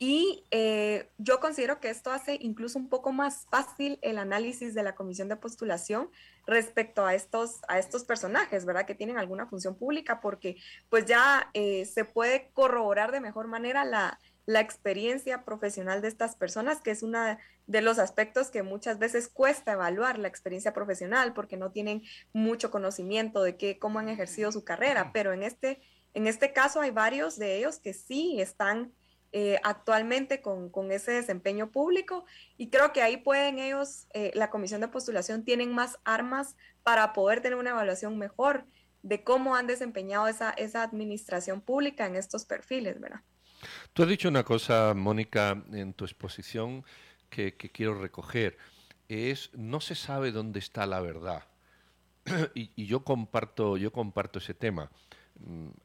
y 0.01 0.47
eh, 0.51 1.11
yo 1.19 1.39
considero 1.39 1.79
que 1.79 1.91
esto 1.91 2.11
hace 2.11 2.39
incluso 2.41 2.79
un 2.79 2.89
poco 2.89 3.13
más 3.13 3.47
fácil 3.51 3.99
el 4.01 4.19
análisis 4.19 4.75
de 4.75 4.83
la 4.83 4.97
comisión 4.97 5.29
de 5.29 5.37
postulación 5.37 6.11
respecto 6.47 7.07
a 7.07 7.15
estos, 7.15 7.61
a 7.69 7.79
estos 7.79 8.05
personajes, 8.05 8.65
¿verdad? 8.65 8.87
Que 8.87 8.97
tienen 8.97 9.19
alguna 9.19 9.47
función 9.47 9.77
pública, 9.77 10.21
porque 10.21 10.57
pues 10.89 11.05
ya 11.05 11.51
se 11.53 12.05
puede 12.07 12.51
corroborar 12.55 13.13
de 13.13 13.21
mejor 13.21 13.47
manera 13.47 13.85
la, 13.85 14.19
la 14.51 14.61
experiencia 14.61 15.45
profesional 15.45 16.03
de 16.03 16.09
estas 16.09 16.35
personas, 16.35 16.81
que 16.81 16.91
es 16.91 17.03
uno 17.03 17.37
de 17.67 17.83
los 17.83 17.99
aspectos 17.99 18.51
que 18.51 18.65
muchas 18.65 18.99
veces 18.99 19.29
cuesta 19.29 19.73
evaluar 19.73 20.19
la 20.19 20.29
experiencia 20.29 20.73
profesional 20.73 21.35
porque 21.35 21.57
no 21.57 21.71
tienen 21.71 22.03
mucho 22.33 22.71
conocimiento 22.71 23.43
de 23.43 23.57
qué, 23.57 23.79
cómo 23.79 24.01
han 24.01 24.09
ejercido 24.09 24.51
su 24.51 24.65
carrera, 24.65 25.13
pero 25.13 25.33
en 25.33 25.45
este, 25.45 25.81
en 26.15 26.27
este 26.27 26.53
caso 26.53 26.81
hay 26.81 26.91
varios 26.91 27.39
de 27.39 27.59
ellos 27.59 27.79
que 27.79 27.95
sí 27.95 28.41
están 28.41 28.93
eh, 29.33 29.61
actualmente 29.63 30.41
con, 30.41 30.73
ese 30.91 31.13
desempeño 31.13 31.71
público 31.71 32.25
y 32.57 32.69
creo 32.69 32.93
que 32.93 33.01
ahí 33.01 33.17
pueden 33.17 33.61
ellos, 33.61 34.09
eh, 34.13 34.33
la 34.35 34.51
comisión 34.51 34.81
de 34.81 34.89
postulación 34.89 35.45
tienen 35.45 35.73
más 35.73 35.99
armas 36.05 36.57
para 36.83 37.13
poder 37.13 37.41
tener 37.41 37.57
una 37.57 37.71
evaluación 37.71 38.19
mejor 38.19 38.65
de 39.03 39.23
cómo 39.23 39.55
han 39.55 39.69
desempeñado 39.69 40.27
esa, 40.27 40.83
administración 40.83 41.61
pública 41.61 42.07
en 42.07 42.17
estos 42.17 42.45
perfiles, 42.45 43.01
¿verdad? 43.01 43.21
Tú 43.93 44.03
has 44.03 44.09
dicho 44.09 44.29
una 44.29 44.43
cosa, 44.43 44.95
Mónica, 44.95 45.63
en 45.73 45.93
tu 45.95 46.05
exposición 46.05 46.85
que, 47.29 47.57
quiero 47.57 47.95
recoger. 47.95 48.59
Es, 49.09 49.51
no 49.55 49.81
se 49.81 49.95
sabe 49.95 50.33
dónde 50.33 50.59
está 50.59 50.87
la 50.87 51.01
verdad. 51.01 51.45
y, 52.55 52.87
yo 52.87 53.05
comparto, 53.05 53.77
yo 53.77 53.93
comparto 53.93 54.41
ese 54.41 54.55
tema. 54.55 54.91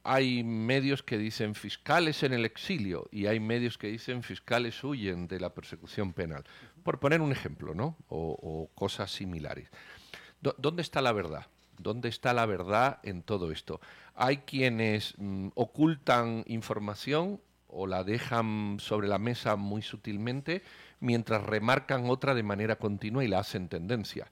Hay 0.03 0.43
medios 0.43 1.03
que 1.03 1.17
dicen 1.17 1.55
fiscales 1.55 2.23
en 2.23 2.33
el 2.33 2.45
exilio 2.45 3.07
y 3.11 3.27
hay 3.27 3.39
medios 3.39 3.77
que 3.77 3.87
dicen 3.87 4.23
fiscales 4.23 4.83
huyen 4.83 5.27
de 5.27 5.39
la 5.39 5.53
persecución 5.53 6.13
penal. 6.13 6.43
Por 6.83 6.99
poner 6.99 7.21
un 7.21 7.31
ejemplo, 7.31 7.73
¿no? 7.73 7.97
O, 8.09 8.69
cosas 8.75 9.11
similares. 9.11 9.69
¿Dónde 10.41 10.81
está 10.81 11.01
la 11.01 11.11
verdad? 11.11 11.47
¿Dónde 11.77 12.09
está 12.09 12.33
la 12.33 12.45
verdad 12.45 12.99
en 13.03 13.23
todo 13.23 13.51
esto? 13.51 13.81
Hay 14.13 14.37
quienes 14.37 15.15
mm, 15.17 15.49
ocultan 15.55 16.43
información 16.47 17.39
o 17.67 17.87
la 17.87 18.03
dejan 18.03 18.77
sobre 18.79 19.07
la 19.07 19.19
mesa 19.19 19.55
muy 19.57 19.81
sutilmente, 19.81 20.63
mientras 20.99 21.43
remarcan 21.43 22.09
otra 22.09 22.33
de 22.33 22.43
manera 22.43 22.77
continua 22.77 23.23
y 23.23 23.27
la 23.27 23.39
hacen 23.39 23.67
tendencia. 23.67 24.31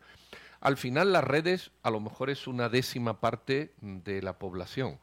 Al 0.62 0.77
final 0.77 1.12
las 1.12 1.25
redes 1.25 1.71
a 1.83 1.89
lo 1.89 1.99
mejor 1.99 2.29
es 2.29 2.47
una 2.47 2.69
décima 2.69 3.19
parte 3.19 3.73
de 3.81 4.21
la 4.21 4.39
población, 4.39 4.97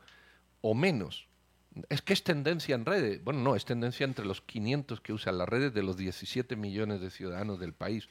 o 0.60 0.74
menos. 0.74 1.26
Es 1.88 2.02
que 2.02 2.12
es 2.12 2.24
tendencia 2.24 2.74
en 2.74 2.84
redes. 2.84 3.22
Bueno, 3.22 3.40
no, 3.40 3.56
es 3.56 3.64
tendencia 3.64 4.04
entre 4.04 4.24
los 4.24 4.40
500 4.40 5.00
que 5.00 5.12
usan 5.12 5.38
las 5.38 5.48
redes 5.48 5.72
de 5.72 5.82
los 5.82 5.96
17 5.96 6.56
millones 6.56 7.00
de 7.00 7.10
ciudadanos 7.10 7.60
del 7.60 7.72
país. 7.72 8.08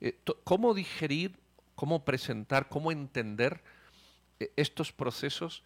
Eh, 0.00 0.18
¿Cómo 0.44 0.74
digerir, 0.74 1.38
cómo 1.74 2.04
presentar, 2.04 2.68
cómo 2.68 2.90
entender 2.90 3.62
eh, 4.40 4.52
estos 4.56 4.92
procesos 4.92 5.62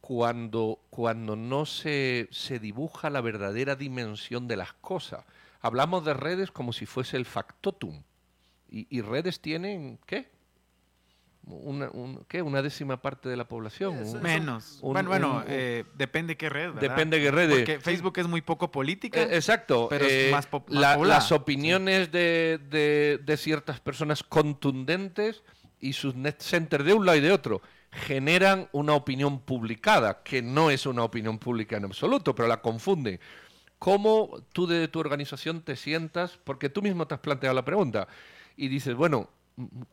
cuando, 0.00 0.80
cuando 0.90 1.36
no 1.36 1.66
se, 1.66 2.28
se 2.32 2.58
dibuja 2.58 3.10
la 3.10 3.20
verdadera 3.20 3.76
dimensión 3.76 4.48
de 4.48 4.56
las 4.56 4.72
cosas? 4.72 5.24
Hablamos 5.60 6.04
de 6.04 6.14
redes 6.14 6.50
como 6.50 6.72
si 6.72 6.86
fuese 6.86 7.16
el 7.16 7.26
factotum. 7.26 8.02
Y, 8.72 9.00
redes 9.00 9.40
tienen, 9.40 9.98
¿qué? 10.06 10.30
Una, 11.50 11.90
¿qué? 12.28 12.42
una 12.42 12.62
décima 12.62 13.00
parte 13.00 13.28
de 13.28 13.36
la 13.36 13.46
población. 13.46 13.96
Menos. 14.22 14.78
bueno, 14.82 15.08
bueno 15.08 15.44
eh, 15.46 15.84
depende 15.94 16.36
qué 16.36 16.48
red. 16.48 16.72
Depende 16.74 17.20
qué 17.20 17.30
red. 17.30 17.50
Porque 17.50 17.80
Facebook 17.80 18.18
es 18.18 18.26
muy 18.26 18.40
poco 18.40 18.70
política. 18.70 19.22
Eh, 19.22 19.36
exacto. 19.36 19.88
Pero 19.88 20.04
es 20.04 20.12
eh, 20.12 20.30
más, 20.30 20.48
Las 20.68 21.32
opiniones 21.32 22.10
de, 22.10 22.60
de, 22.70 23.20
de, 23.22 23.36
ciertas 23.36 23.80
personas 23.80 24.22
contundentes 24.22 25.42
y 25.80 25.92
sus 25.92 26.14
net 26.14 26.40
centers 26.40 26.84
de 26.84 26.94
un 26.94 27.06
lado 27.06 27.18
y 27.18 27.20
de 27.20 27.32
otro 27.32 27.62
generan 27.90 28.68
una 28.72 28.94
opinión 28.94 29.40
publicada, 29.40 30.22
que 30.22 30.42
no 30.42 30.70
es 30.70 30.86
una 30.86 31.02
opinión 31.02 31.38
pública 31.38 31.76
en 31.76 31.84
absoluto, 31.84 32.34
pero 32.34 32.46
la 32.46 32.60
confunden 32.60 33.18
cómo 33.80 34.44
tú 34.52 34.66
de 34.66 34.86
tu 34.88 35.00
organización 35.00 35.62
te 35.62 35.74
sientas, 35.74 36.38
porque 36.44 36.68
tú 36.68 36.82
mismo 36.82 37.06
te 37.06 37.14
has 37.14 37.20
planteado 37.20 37.54
la 37.54 37.64
pregunta 37.64 38.06
y 38.54 38.68
dices, 38.68 38.94
bueno, 38.94 39.30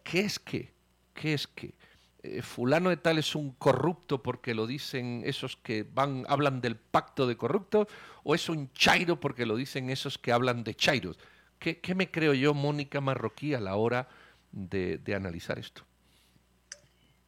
¿qué 0.03 0.19
es 0.19 0.39
qué? 0.39 0.73
¿Qué 1.17 1.33
es 1.33 1.47
qué? 1.47 1.73
Eh, 2.21 2.43
fulano 2.43 2.91
de 2.91 2.97
tal 2.97 3.17
es 3.17 3.33
un 3.33 3.51
corrupto 3.53 4.21
porque 4.21 4.53
lo 4.53 4.67
dicen 4.67 5.23
esos 5.25 5.57
que 5.57 5.81
van 5.83 6.25
hablan 6.29 6.61
del 6.61 6.75
pacto 6.75 7.25
de 7.25 7.35
corruptos 7.35 7.87
o 8.23 8.35
es 8.35 8.49
un 8.49 8.71
chairo 8.73 9.19
porque 9.19 9.47
lo 9.47 9.55
dicen 9.55 9.89
esos 9.89 10.19
que 10.19 10.31
hablan 10.31 10.63
de 10.63 10.75
chairos. 10.75 11.17
¿Qué, 11.57 11.95
me 11.95 12.11
creo 12.11 12.35
yo, 12.35 12.53
Mónica 12.53 13.01
Marroquí, 13.01 13.55
a 13.55 13.59
la 13.59 13.75
hora 13.77 14.07
de, 14.51 15.01
analizar 15.15 15.57
esto? 15.57 15.81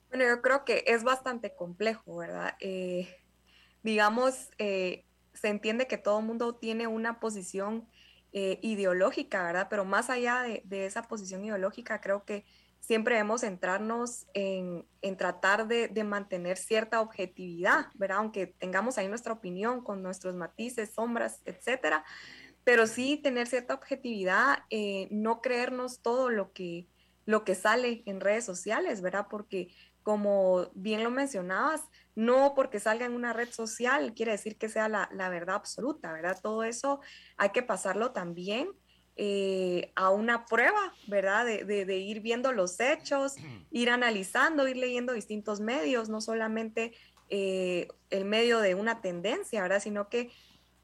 Bueno, 0.09 0.23
yo 0.27 0.39
creo 0.43 0.65
que 0.65 0.83
es 0.85 1.03
bastante 1.03 1.55
complejo, 1.55 2.17
¿verdad? 2.17 2.55
Eh, 2.59 3.17
digamos, 3.81 4.51
eh, 4.59 5.03
se 5.33 5.47
entiende 5.47 5.87
que 5.87 5.97
todo 5.97 6.19
el 6.19 6.25
mundo 6.27 6.53
tiene 6.53 6.85
una 6.85 7.19
posición 7.19 7.87
ideológica, 8.31 9.43
¿verdad? 9.43 9.67
Pero 9.71 9.85
más 9.85 10.11
allá 10.11 10.43
de, 10.43 10.85
esa 10.85 11.01
posición 11.01 11.43
ideológica, 11.43 11.99
creo 11.99 12.25
que 12.25 12.45
siempre 12.79 13.15
debemos 13.15 13.41
centrarnos 13.41 14.25
en, 14.33 14.85
tratar 15.17 15.67
de, 15.67 16.03
mantener 16.03 16.57
cierta 16.57 17.01
objetividad, 17.01 17.87
¿verdad? 17.95 18.17
Aunque 18.17 18.47
tengamos 18.47 18.97
ahí 18.97 19.07
nuestra 19.07 19.33
opinión 19.33 19.83
con 19.83 20.01
nuestros 20.01 20.35
matices, 20.35 20.93
sombras, 20.93 21.41
etcétera, 21.45 22.03
pero 22.63 22.87
sí 22.87 23.17
tener 23.17 23.47
cierta 23.47 23.73
objetividad, 23.73 24.59
eh, 24.69 25.07
no 25.11 25.41
creernos 25.41 26.01
todo 26.01 26.29
lo 26.29 26.51
que, 26.51 26.87
lo 27.25 27.43
que 27.43 27.55
sale 27.55 28.03
en 28.05 28.19
redes 28.21 28.45
sociales, 28.45 29.01
¿verdad? 29.01 29.27
Porque 29.29 29.69
como 30.03 30.71
bien 30.73 31.03
lo 31.03 31.11
mencionabas, 31.11 31.83
no 32.15 32.53
porque 32.55 32.79
salga 32.79 33.05
en 33.05 33.13
una 33.13 33.33
red 33.33 33.49
social 33.51 34.13
quiere 34.13 34.31
decir 34.31 34.57
que 34.57 34.69
sea 34.69 34.89
la, 34.89 35.29
verdad 35.29 35.55
absoluta, 35.55 36.11
¿verdad? 36.11 36.39
Todo 36.41 36.63
eso 36.63 36.99
hay 37.37 37.49
que 37.49 37.61
pasarlo 37.61 38.11
también 38.11 38.69
eh, 39.21 39.91
a 39.95 40.11
una 40.11 40.45
prueba, 40.45 40.93
¿verdad? 41.07 41.45
De, 41.45 41.97
ir 41.97 42.21
viendo 42.21 42.53
los 42.53 42.79
hechos, 42.79 43.35
ir 43.69 43.89
analizando, 43.89 44.65
ir 44.65 44.77
leyendo 44.77 45.11
distintos 45.11 45.59
medios, 45.59 46.07
no 46.07 46.21
solamente 46.21 46.93
eh, 47.29 47.89
el 48.11 48.23
medio 48.23 48.59
de 48.59 48.75
una 48.75 49.01
tendencia, 49.01 49.61
¿verdad? 49.61 49.81
Sino 49.81 50.07
que 50.07 50.31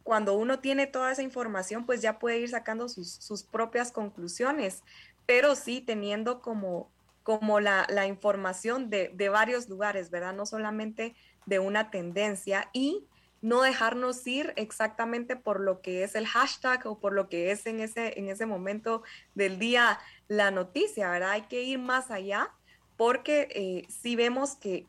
cuando 0.03 0.33
uno 0.33 0.59
tiene 0.59 0.85
toda 0.85 1.13
esa 1.13 1.21
información, 1.21 1.85
pues 1.85 2.01
ya 2.01 2.19
puede 2.19 2.39
ir 2.39 2.49
sacando 2.49 2.89
sus, 2.89 3.09
sus 3.09 3.43
propias 3.43 3.93
conclusiones, 3.93 4.83
pero 5.25 5.55
sí 5.55 5.79
teniendo 5.79 6.41
como, 6.41 6.91
como 7.23 7.61
la, 7.61 8.05
información 8.05 8.89
de, 8.89 9.29
varios 9.29 9.69
lugares, 9.69 10.11
¿verdad? 10.11 10.33
No 10.33 10.45
solamente 10.45 11.15
de 11.45 11.59
una 11.59 11.89
tendencia 11.89 12.69
y 12.73 13.07
no 13.41 13.61
dejarnos 13.61 14.25
ir 14.25 14.53
exactamente 14.55 15.35
por 15.35 15.59
lo 15.59 15.81
que 15.81 16.03
es 16.03 16.15
el 16.15 16.25
hashtag 16.27 16.85
o 16.87 16.99
por 16.99 17.13
lo 17.13 17.29
que 17.29 17.51
es 17.51 17.65
en 17.65 17.79
ese, 17.79 18.17
en 18.17 18.29
ese 18.29 18.45
momento 18.45 19.03
del 19.35 19.59
día 19.59 19.99
la 20.27 20.51
noticia, 20.51 21.11
¿verdad? 21.11 21.31
Hay 21.31 21.43
que 21.43 21.63
ir 21.63 21.79
más 21.79 22.11
allá 22.11 22.51
porque 22.97 23.47
eh, 23.51 23.85
sí 23.89 24.15
vemos 24.15 24.55
que, 24.55 24.85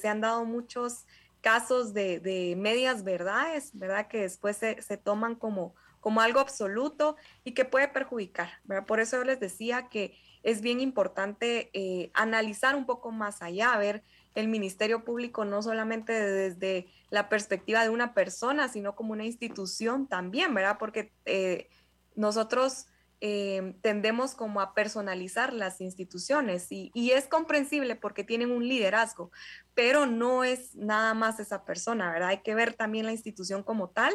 se 0.00 0.08
han 0.08 0.20
dado 0.20 0.44
muchos 0.44 1.06
casos 1.40 1.94
de, 1.94 2.54
medias 2.56 3.02
verdades, 3.04 3.70
¿verdad? 3.74 4.08
Que 4.08 4.22
después 4.22 4.56
se, 4.56 4.80
se, 4.82 4.96
toman 4.96 5.34
como, 5.34 5.74
como 6.00 6.20
algo 6.20 6.40
absoluto 6.40 7.16
y 7.44 7.52
que 7.52 7.64
puede 7.64 7.88
perjudicar, 7.88 8.50
¿verdad? 8.64 8.86
Por 8.86 9.00
eso 9.00 9.16
yo 9.16 9.24
les 9.24 9.40
decía 9.40 9.88
que 9.88 10.16
es 10.42 10.60
bien 10.60 10.80
importante 10.80 11.70
eh, 11.72 12.10
analizar 12.14 12.76
un 12.76 12.86
poco 12.86 13.10
más 13.10 13.42
allá, 13.42 13.76
ver 13.76 14.02
el 14.38 14.46
Ministerio 14.48 15.04
Público 15.04 15.44
no 15.44 15.62
solamente 15.62 16.12
desde 16.12 16.86
la 17.10 17.28
perspectiva 17.28 17.82
de 17.82 17.88
una 17.88 18.14
persona, 18.14 18.68
sino 18.68 18.94
como 18.94 19.12
una 19.12 19.24
institución 19.24 20.06
también, 20.06 20.54
¿verdad? 20.54 20.76
Porque 20.78 21.12
eh, 21.24 21.68
nosotros 22.14 22.86
eh, 23.20 23.74
tendemos 23.82 24.36
como 24.36 24.60
a 24.60 24.74
personalizar 24.74 25.52
las 25.52 25.80
instituciones 25.80 26.68
y, 26.70 26.92
es 26.94 27.26
comprensible 27.26 27.96
porque 27.96 28.22
tienen 28.22 28.52
un 28.52 28.68
liderazgo, 28.68 29.32
pero 29.74 30.06
no 30.06 30.44
es 30.44 30.76
nada 30.76 31.14
más 31.14 31.40
esa 31.40 31.64
persona, 31.64 32.12
¿verdad? 32.12 32.28
Hay 32.28 32.42
que 32.42 32.54
ver 32.54 32.74
también 32.74 33.06
la 33.06 33.12
institución 33.12 33.64
como 33.64 33.90
tal 33.90 34.14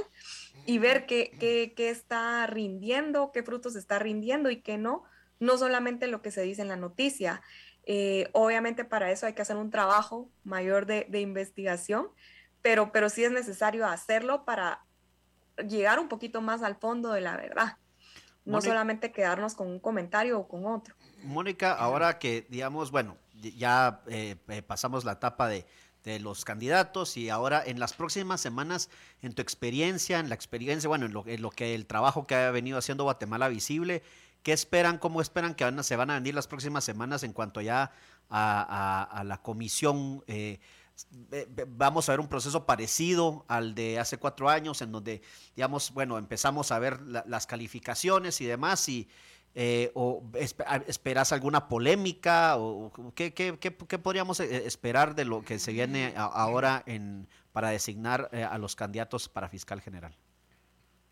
y 0.65 0.77
ver 0.77 1.05
qué, 1.05 1.31
qué, 1.37 1.73
qué 1.75 1.89
está 1.89 2.47
rindiendo, 2.47 3.31
qué 3.33 3.43
frutos 3.43 3.75
está 3.75 3.99
rindiendo 3.99 4.49
y 4.49 4.61
qué 4.61 4.77
no 4.77 5.03
no 5.43 5.57
solamente 5.57 6.07
lo 6.07 6.21
que 6.21 6.31
se 6.31 6.41
dice 6.41 6.61
en 6.61 6.69
la 6.69 6.77
noticia. 6.77 7.41
Eh, 7.85 8.29
obviamente 8.31 8.85
para 8.85 9.11
eso 9.11 9.25
hay 9.25 9.33
que 9.33 9.41
hacer 9.41 9.57
un 9.57 9.69
trabajo 9.69 10.29
mayor 10.43 10.85
de, 10.85 11.19
investigación, 11.19 12.07
pero, 12.61 12.91
pero 12.91 13.09
sí 13.09 13.23
es 13.23 13.31
necesario 13.31 13.85
hacerlo 13.85 14.45
para 14.45 14.85
llegar 15.67 15.99
un 15.99 16.07
poquito 16.07 16.41
más 16.41 16.61
al 16.63 16.75
fondo 16.75 17.11
de 17.11 17.21
la 17.21 17.35
verdad, 17.35 17.77
no 18.45 18.61
solamente 18.61 19.11
quedarnos 19.11 19.53
con 19.53 19.67
un 19.67 19.79
comentario 19.79 20.39
o 20.39 20.47
con 20.47 20.65
otro. 20.65 20.95
Mónica, 21.23 21.73
ahora 21.73 22.19
que 22.19 22.45
digamos, 22.49 22.89
bueno, 22.89 23.17
ya 23.33 24.01
eh, 24.07 24.37
eh, 24.47 24.61
pasamos 24.61 25.03
la 25.03 25.13
etapa 25.13 25.47
de, 25.47 25.65
los 26.19 26.43
candidatos 26.43 27.15
y 27.15 27.29
ahora 27.29 27.63
en 27.65 27.79
las 27.79 27.93
próximas 27.93 28.41
semanas, 28.41 28.89
en 29.21 29.31
tu 29.31 29.41
experiencia, 29.41 30.19
en 30.19 30.27
la 30.27 30.35
experiencia, 30.35 30.89
bueno, 30.89 31.05
en 31.05 31.13
lo, 31.13 31.23
en 31.25 31.41
lo 31.41 31.49
que 31.49 31.75
el 31.75 31.85
trabajo 31.85 32.27
que 32.27 32.35
ha 32.35 32.51
venido 32.51 32.77
haciendo 32.77 33.05
Guatemala 33.05 33.47
Visible, 33.47 34.03
¿Qué 34.43 34.51
esperan? 34.51 34.97
¿Cómo 34.97 35.21
esperan 35.21 35.55
que 35.55 35.83
se 35.83 35.95
van 35.95 36.09
a 36.09 36.15
venir 36.15 36.35
las 36.35 36.47
próximas 36.47 36.83
semanas 36.83 37.23
en 37.23 37.31
cuanto 37.31 37.61
ya 37.61 37.91
a, 38.29 39.23
la 39.25 39.41
comisión? 39.41 40.21
Eh, 40.27 40.59
vamos 41.69 42.09
a 42.09 42.11
ver 42.11 42.19
un 42.19 42.27
proceso 42.27 42.65
parecido 42.65 43.45
al 43.47 43.73
de 43.73 43.99
hace 43.99 44.17
cuatro 44.17 44.49
años, 44.49 44.81
en 44.81 44.91
donde, 44.91 45.21
digamos, 45.55 45.93
bueno, 45.93 46.17
empezamos 46.17 46.73
a 46.73 46.79
ver 46.79 47.01
las 47.01 47.47
calificaciones 47.47 48.41
y 48.41 48.45
demás, 48.45 48.89
y 48.89 49.07
eh, 49.55 49.93
esperas 50.87 51.31
alguna 51.31 51.69
polémica, 51.69 52.57
o 52.57 52.91
qué, 53.15 53.71
podríamos 54.03 54.41
eh, 54.41 54.67
esperar 54.67 55.15
de 55.15 55.23
lo 55.23 55.41
que 55.41 55.57
se 55.57 55.71
viene 55.71 56.13
ahora 56.17 56.83
en, 56.85 57.29
para 57.53 57.69
designar 57.69 58.29
a 58.33 58.57
los 58.57 58.75
candidatos 58.75 59.29
para 59.29 59.47
fiscal 59.47 59.79
general. 59.79 60.13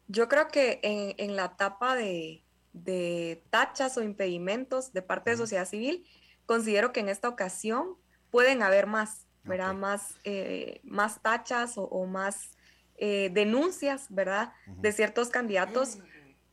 Yo 0.09 0.27
creo 0.27 0.49
que 0.49 0.81
en 1.17 1.37
la 1.37 1.45
etapa 1.45 1.95
de, 1.95 2.43
de 2.73 3.43
tachas 3.49 3.97
o 3.97 4.03
impedimentos 4.03 4.93
de 4.93 5.01
parte 5.01 5.31
de 5.31 5.37
sociedad 5.37 5.67
civil, 5.67 6.05
considero 6.45 6.91
que 6.91 6.99
en 6.99 7.09
esta 7.09 7.29
ocasión 7.29 7.95
pueden 8.29 8.63
haber 8.63 8.87
más, 8.87 9.27
¿verdad? 9.43 9.73
Más, 9.73 10.15
eh, 10.23 10.81
más 10.83 11.21
tachas 11.21 11.73
o, 11.75 12.05
más 12.05 12.51
eh, 12.97 13.29
denuncias, 13.33 14.07
¿verdad? 14.09 14.53
De 14.67 14.91
ciertos 14.91 15.29
candidatos 15.29 15.99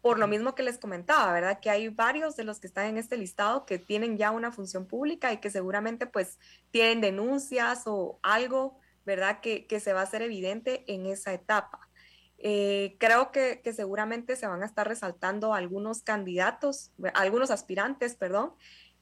por 0.01 0.19
lo 0.19 0.29
mismo 0.29 0.55
que 0.55 0.63
les 0.63 0.79
comentaba, 0.79 1.33
¿verdad? 1.33 1.61
Que 1.61 1.71
hay 1.71 1.89
varios 1.89 2.37
de 2.37 2.45
los 2.45 2.61
que 2.61 2.67
están 2.67 2.87
en 2.87 2.99
este 2.99 3.17
listado 3.17 3.67
que 3.67 3.79
tienen 3.79 4.17
ya 4.17 4.31
una 4.31 4.53
función 4.53 4.87
pública 4.87 5.33
y 5.33 5.39
que 5.39 5.51
seguramente 5.51 6.07
pues 6.07 6.39
tienen 6.71 7.01
denuncias 7.01 7.83
o 7.87 8.19
algo, 8.23 8.79
¿verdad? 9.05 9.41
Que, 9.41 9.67
que 9.67 9.81
se 9.81 9.93
va 9.93 10.01
a 10.01 10.05
hacer 10.05 10.23
evidente 10.23 10.85
en 10.87 11.07
esa 11.07 11.33
etapa. 11.33 11.88
Eh, 12.39 12.97
creo 12.99 13.33
que, 13.33 13.61
que, 13.65 13.73
seguramente 13.73 14.37
se 14.37 14.47
van 14.47 14.63
a 14.63 14.67
estar 14.67 14.87
resaltando 14.87 15.55
algunos 15.55 16.03
candidatos, 16.03 16.93
algunos 17.15 17.51
aspirantes, 17.51 18.15
perdón, 18.15 18.53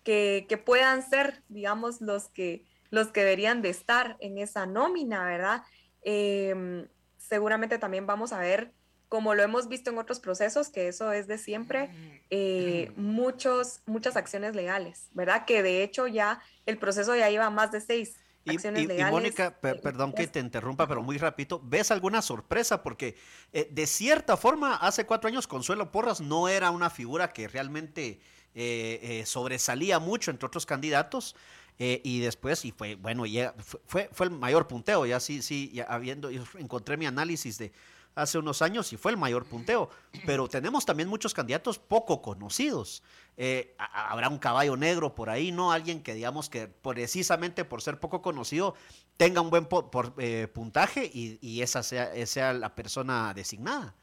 que, 0.05 0.47
que, 0.49 0.57
puedan 0.57 1.03
ser, 1.09 1.43
digamos, 1.49 2.01
los 2.01 2.29
que, 2.29 2.65
los 2.91 3.09
que 3.09 3.21
deberían 3.21 3.61
de 3.61 3.69
estar 3.69 4.17
en 4.21 4.39
esa 4.39 4.65
nómina, 4.65 5.25
¿verdad? 5.25 5.63
Em, 6.03 6.89
seguramente 7.19 7.79
también 7.79 8.07
vamos 8.07 8.33
a 8.33 8.39
ver 8.39 8.73
como 9.09 9.35
lo 9.35 9.43
hemos 9.43 9.69
visto 9.69 9.91
en 9.91 9.99
otros 9.99 10.19
procesos, 10.19 10.69
que 10.69 10.89
eso 10.89 11.13
es 11.13 11.27
de 11.29 11.39
siempre, 11.39 11.91
eh, 12.31 12.91
muchos, 12.97 13.81
muchas 13.87 14.17
acciones 14.17 14.57
legales, 14.57 15.09
¿verdad? 15.13 15.45
Que 15.45 15.63
de 15.63 15.83
hecho 15.83 16.07
ya 16.07 16.41
el 16.67 16.79
proceso 16.79 17.15
ya 17.15 17.31
lleva 17.31 17.51
más 17.51 17.71
de 17.71 17.81
seis 17.81 18.17
y, 18.47 19.05
Mónica, 19.11 19.59
perdón 19.61 20.13
que 20.13 20.27
te 20.27 20.41
interrumpa, 20.41 20.87
pero 20.87 21.03
muy 21.03 21.19
rápido, 21.19 21.61
¿ves 21.63 21.91
alguna 21.91 22.23
sorpresa? 22.23 22.83
Porque 22.83 23.17
eh, 23.53 23.69
de 23.71 23.87
cierta 23.87 24.37
forma, 24.37 24.77
hace 24.77 25.05
cuatro 25.05 25.29
años 25.29 25.47
Consuelo 25.47 25.91
Porras 25.91 26.21
no 26.21 26.49
era 26.49 26.71
una 26.71 26.91
figura 26.91 27.33
que 27.33 27.49
realmente 27.49 28.21
eh, 28.55 29.23
sobresalía 29.27 29.99
mucho 29.99 30.31
entre 30.31 30.47
otros 30.47 30.65
candidatos. 30.67 31.37
y 31.79 32.21
después, 32.21 32.65
y 32.65 32.73
fue, 32.73 32.95
bueno, 32.95 33.27
ya 33.27 33.55
fue, 33.87 34.09
fue, 34.11 34.27
el 34.27 34.33
mayor 34.33 34.67
punteo, 34.67 35.05
ya 35.05 35.21
sí, 35.21 35.43
sí, 35.43 35.71
ya 35.75 35.85
habiendo, 35.85 36.31
encontré 36.31 36.97
mi 36.97 37.05
análisis 37.05 37.59
de 37.59 37.71
hace 38.17 38.39
unos 38.39 38.63
años 38.63 38.93
y 38.93 38.97
fue 38.97 39.13
el 39.13 39.17
mayor 39.17 39.45
punteo. 39.45 39.89
Pero 40.25 40.49
tenemos 40.49 40.85
también 40.85 41.09
muchos 41.09 41.35
candidatos 41.35 41.79
poco 41.79 42.23
conocidos. 42.23 43.03
Eh, 43.37 43.77
habrá 43.79 44.29
un 44.29 44.39
caballo 44.39 44.77
negro 44.77 45.15
por 45.15 45.31
ahí, 45.31 45.53
¿no? 45.53 45.71
Alguien 45.71 46.03
que 46.03 46.15
digamos 46.15 46.49
que 46.49 46.67
precisamente 46.67 47.65
por 47.65 47.83
ser 47.83 48.01
poco 48.01 48.23
conocido 48.23 48.75
tenga 49.17 49.43
un 49.43 49.51
buen 49.51 49.67
por, 49.67 50.15
eh, 50.19 50.49
puntaje 50.53 51.09
y, 51.13 51.61
esa 51.61 51.83
sea, 51.83 52.11
sea, 52.27 52.53
la 52.55 52.75
persona 52.75 53.33
designada. 53.35 53.95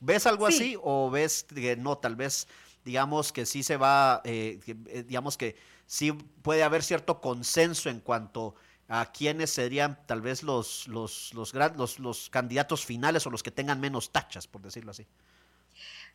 ¿Ves 0.00 0.26
algo 0.26 0.46
así 0.46 0.76
o 0.82 1.10
ves 1.10 1.44
que 1.44 1.76
no, 1.76 1.96
tal 1.96 2.16
vez 2.16 2.48
digamos 2.84 3.32
que 3.32 3.46
sí 3.46 3.62
se 3.62 3.76
va, 3.76 4.20
eh, 4.24 4.60
digamos 5.06 5.36
que 5.36 5.56
sí 5.86 6.12
puede 6.12 6.62
haber 6.62 6.82
cierto 6.82 7.20
consenso 7.20 7.88
en 7.88 8.00
cuanto 8.00 8.48
a 8.48 8.71
quiénes 9.12 9.50
serían 9.50 9.98
tal 10.06 10.20
vez 10.20 10.42
los, 10.42 10.86
los, 10.86 11.32
los, 11.32 11.54
los, 11.54 11.98
los 11.98 12.28
candidatos 12.30 12.84
finales 12.84 13.26
o 13.26 13.30
los 13.30 13.42
que 13.42 13.50
tengan 13.50 13.80
menos 13.80 14.12
tachas, 14.12 14.46
por 14.46 14.60
decirlo 14.60 14.90
así. 14.90 15.06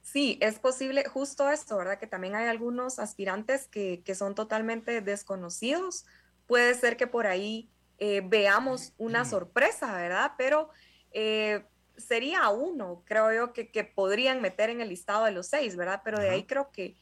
Sí, 0.02 0.38
es 0.42 0.60
posible, 0.60 1.04
justo 1.06 1.50
esto, 1.50 1.76
¿verdad? 1.78 1.98
Que 1.98 2.08
también 2.08 2.36
hay 2.36 2.48
algunos 2.48 3.00
aspirantes 3.00 3.68
que, 3.68 4.04
que 4.06 4.16
son 4.16 4.36
totalmente 4.36 5.02
desconocidos. 5.02 6.06
Puede 6.46 6.76
ser 6.76 6.98
que 6.98 7.08
por 7.08 7.28
ahí 7.28 7.70
eh, 7.98 8.22
veamos 8.24 8.94
una 8.98 9.26
sorpresa, 9.26 9.94
¿verdad? 9.96 10.34
Pero 10.38 10.70
eh, 11.12 11.66
sería 11.98 12.48
uno, 12.50 13.02
creo 13.06 13.34
yo, 13.34 13.54
que, 13.54 13.72
que, 13.72 13.84
podrían 13.84 14.40
meter 14.40 14.70
en 14.70 14.82
el 14.82 14.90
listado 14.90 15.26
de 15.26 15.32
los 15.32 15.48
seis, 15.48 15.76
¿verdad? 15.76 16.02
Pero 16.06 16.20
de 16.20 16.30
ahí 16.30 16.44
creo 16.44 16.72
que, 16.72 16.96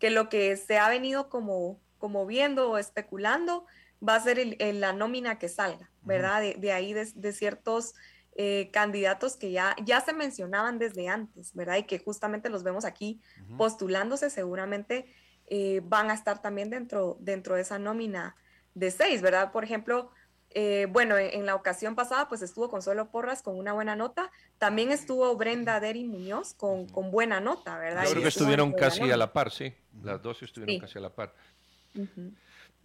que 0.00 0.10
lo 0.10 0.28
que 0.28 0.56
se 0.56 0.76
ha 0.76 0.88
venido 0.88 1.28
como, 1.28 1.80
como 1.98 2.26
viendo 2.26 2.70
o 2.70 2.78
especulando 2.78 3.64
va 4.06 4.14
a 4.16 4.20
ser 4.20 4.38
el, 4.38 4.80
la 4.80 4.92
nómina 4.92 5.38
que 5.38 5.48
salga, 5.48 5.90
¿verdad? 6.02 6.42
de, 6.56 6.72
ahí 6.72 6.92
de, 6.92 7.32
ciertos 7.32 7.94
eh, 8.36 8.70
candidatos 8.72 9.36
que 9.36 9.50
ya, 9.50 9.76
ya 9.84 10.00
se 10.00 10.12
mencionaban 10.12 10.78
desde 10.78 11.08
antes, 11.08 11.54
¿verdad? 11.54 11.76
Y 11.76 11.82
que 11.84 11.98
justamente 11.98 12.48
los 12.48 12.62
vemos 12.62 12.84
aquí 12.84 13.20
postulándose, 13.58 14.30
seguramente 14.30 15.12
eh, 15.46 15.82
van 15.84 16.10
a 16.10 16.14
estar 16.14 16.40
también 16.40 16.70
dentro, 16.70 17.16
dentro 17.20 17.56
de 17.56 17.62
esa 17.62 17.78
nómina 17.78 18.36
de 18.74 18.90
seis, 18.90 19.20
¿verdad? 19.20 19.52
Por 19.52 19.64
ejemplo, 19.64 20.10
eh, 20.50 20.86
bueno, 20.90 21.18
en, 21.18 21.44
la 21.44 21.54
ocasión 21.54 21.94
pasada 21.94 22.28
pues 22.28 22.42
estuvo 22.42 22.68
Consuelo 22.68 23.10
Porras 23.10 23.42
con 23.42 23.56
una 23.56 23.72
buena 23.72 23.94
nota, 23.94 24.30
también 24.58 24.90
estuvo 24.90 25.36
Brenda 25.36 25.78
Deri 25.78 26.04
Muñoz 26.04 26.54
con, 26.54 26.88
con 26.88 27.10
buena 27.10 27.40
nota, 27.40 27.78
¿verdad? 27.78 28.04
Yo 28.04 28.10
creo 28.10 28.22
que 28.22 28.28
estuvieron 28.28 28.72
casi 28.72 29.10
a 29.10 29.16
la 29.16 29.32
par, 29.32 29.50
sí, 29.50 29.74
las 30.02 30.22
dos 30.22 30.42
estuvieron 30.42 30.80
casi 30.80 30.98
a 30.98 31.02
la 31.02 31.14
par. 31.14 31.34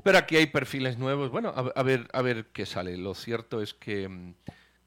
Pero 0.03 0.17
aquí 0.17 0.35
hay 0.35 0.47
perfiles 0.47 0.97
nuevos. 0.97 1.31
Bueno, 1.31 1.49
a, 1.55 1.83
ver, 1.83 2.07
a 2.13 2.21
ver 2.21 2.47
qué 2.53 2.65
sale. 2.65 2.97
Lo 2.97 3.15
cierto 3.15 3.61
es 3.61 3.73
que, 3.73 4.07
mm, 4.07 4.33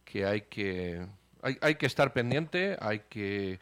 que 0.05 0.27
hay 0.27 0.42
que 0.42 1.07
hay, 1.42 1.77
que 1.77 1.87
estar 1.87 2.12
pendiente, 2.12 2.77
hay 2.81 3.01
que 3.09 3.61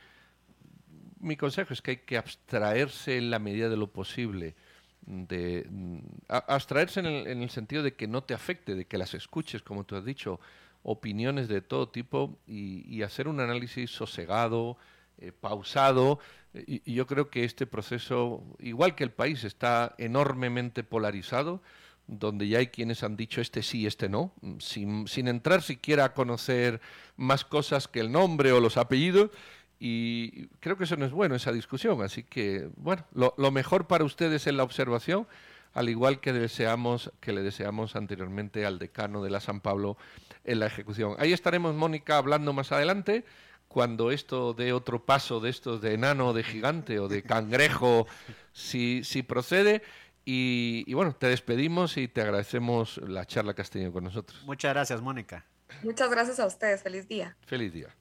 mi 1.20 1.36
consejo 1.36 1.72
es 1.72 1.82
que 1.82 1.92
hay 1.92 1.96
que 1.98 2.16
abstraerse 2.16 3.18
en 3.18 3.30
la 3.30 3.38
medida 3.38 3.68
de 3.68 3.76
lo 3.76 3.88
posible 3.88 4.54
de 5.02 5.66
mm, 5.70 5.98
abstraerse 6.28 7.00
en 7.00 7.06
el, 7.06 7.26
en 7.26 7.42
el, 7.42 7.50
sentido 7.50 7.82
de 7.82 7.94
que 7.94 8.08
no 8.08 8.24
te 8.24 8.34
afecte, 8.34 8.74
de 8.74 8.86
que 8.86 8.98
las 8.98 9.14
escuches, 9.14 9.62
como 9.62 9.84
tú 9.84 9.96
has 9.96 10.04
dicho, 10.04 10.40
opiniones 10.88 11.48
de 11.48 11.60
todo 11.60 11.88
tipo 11.88 12.38
y, 12.46 13.02
hacer 13.02 13.26
un 13.26 13.40
análisis 13.40 13.90
sosegado, 13.90 14.76
eh, 15.18 15.32
pausado, 15.32 16.20
y, 16.66 16.92
yo 16.92 17.06
creo 17.06 17.30
que 17.30 17.44
este 17.44 17.66
proceso, 17.66 18.42
igual 18.58 18.94
que 18.94 19.04
el 19.04 19.10
país, 19.10 19.44
está 19.44 19.94
enormemente 19.98 20.84
polarizado, 20.84 21.62
donde 22.06 22.48
ya 22.48 22.58
hay 22.58 22.68
quienes 22.68 23.02
han 23.02 23.16
dicho 23.16 23.40
este 23.40 23.62
sí, 23.62 23.86
este 23.86 24.08
no, 24.08 24.32
sin, 24.58 25.08
sin 25.08 25.28
entrar 25.28 25.62
siquiera 25.62 26.04
a 26.04 26.14
conocer 26.14 26.80
más 27.16 27.44
cosas 27.44 27.88
que 27.88 28.00
el 28.00 28.12
nombre 28.12 28.52
o 28.52 28.60
los 28.60 28.76
apellidos. 28.76 29.30
Y 29.78 30.46
creo 30.60 30.78
que 30.78 30.84
eso 30.84 30.96
no 30.96 31.04
es 31.04 31.12
bueno, 31.12 31.34
esa 31.34 31.52
discusión. 31.52 32.00
Así 32.02 32.22
que, 32.22 32.70
bueno, 32.76 33.04
lo, 33.12 33.50
mejor 33.50 33.86
para 33.86 34.04
ustedes 34.04 34.46
es 34.46 34.54
la 34.54 34.62
observación, 34.62 35.26
al 35.74 35.88
igual 35.88 36.20
que, 36.20 36.32
deseamos, 36.32 37.12
que 37.20 37.32
le 37.32 37.42
deseamos 37.42 37.96
anteriormente 37.96 38.64
al 38.64 38.78
decano 38.78 39.22
de 39.22 39.30
la 39.30 39.40
San 39.40 39.60
Pablo 39.60 39.98
en 40.44 40.60
la 40.60 40.66
ejecución. 40.66 41.16
Ahí 41.18 41.32
estaremos, 41.32 41.74
Mónica, 41.74 42.16
hablando 42.16 42.52
más 42.52 42.72
adelante 42.72 43.24
cuando 43.68 44.10
esto 44.10 44.54
dé 44.54 44.72
otro 44.72 45.04
paso 45.04 45.40
de 45.40 45.50
estos 45.50 45.80
de 45.80 45.94
enano, 45.94 46.32
de 46.32 46.42
gigante 46.42 46.98
o 46.98 47.08
de 47.08 47.22
cangrejo, 47.22 48.06
si, 48.52 49.02
si 49.04 49.22
procede. 49.22 49.82
Y, 50.24 50.84
y, 50.86 50.94
bueno, 50.94 51.14
te 51.14 51.28
despedimos 51.28 51.96
y 51.96 52.08
te 52.08 52.20
agradecemos 52.20 52.98
la 52.98 53.26
charla 53.26 53.54
que 53.54 53.62
has 53.62 53.70
tenido 53.70 53.92
con 53.92 54.04
nosotros. 54.04 54.42
Muchas 54.44 54.74
gracias, 54.74 55.00
Mónica. 55.00 55.46
Muchas 55.82 56.10
gracias 56.10 56.40
a 56.40 56.46
ustedes. 56.46 56.82
Feliz 56.82 57.06
día. 57.06 57.36
Feliz 57.46 57.72
día. 57.72 57.94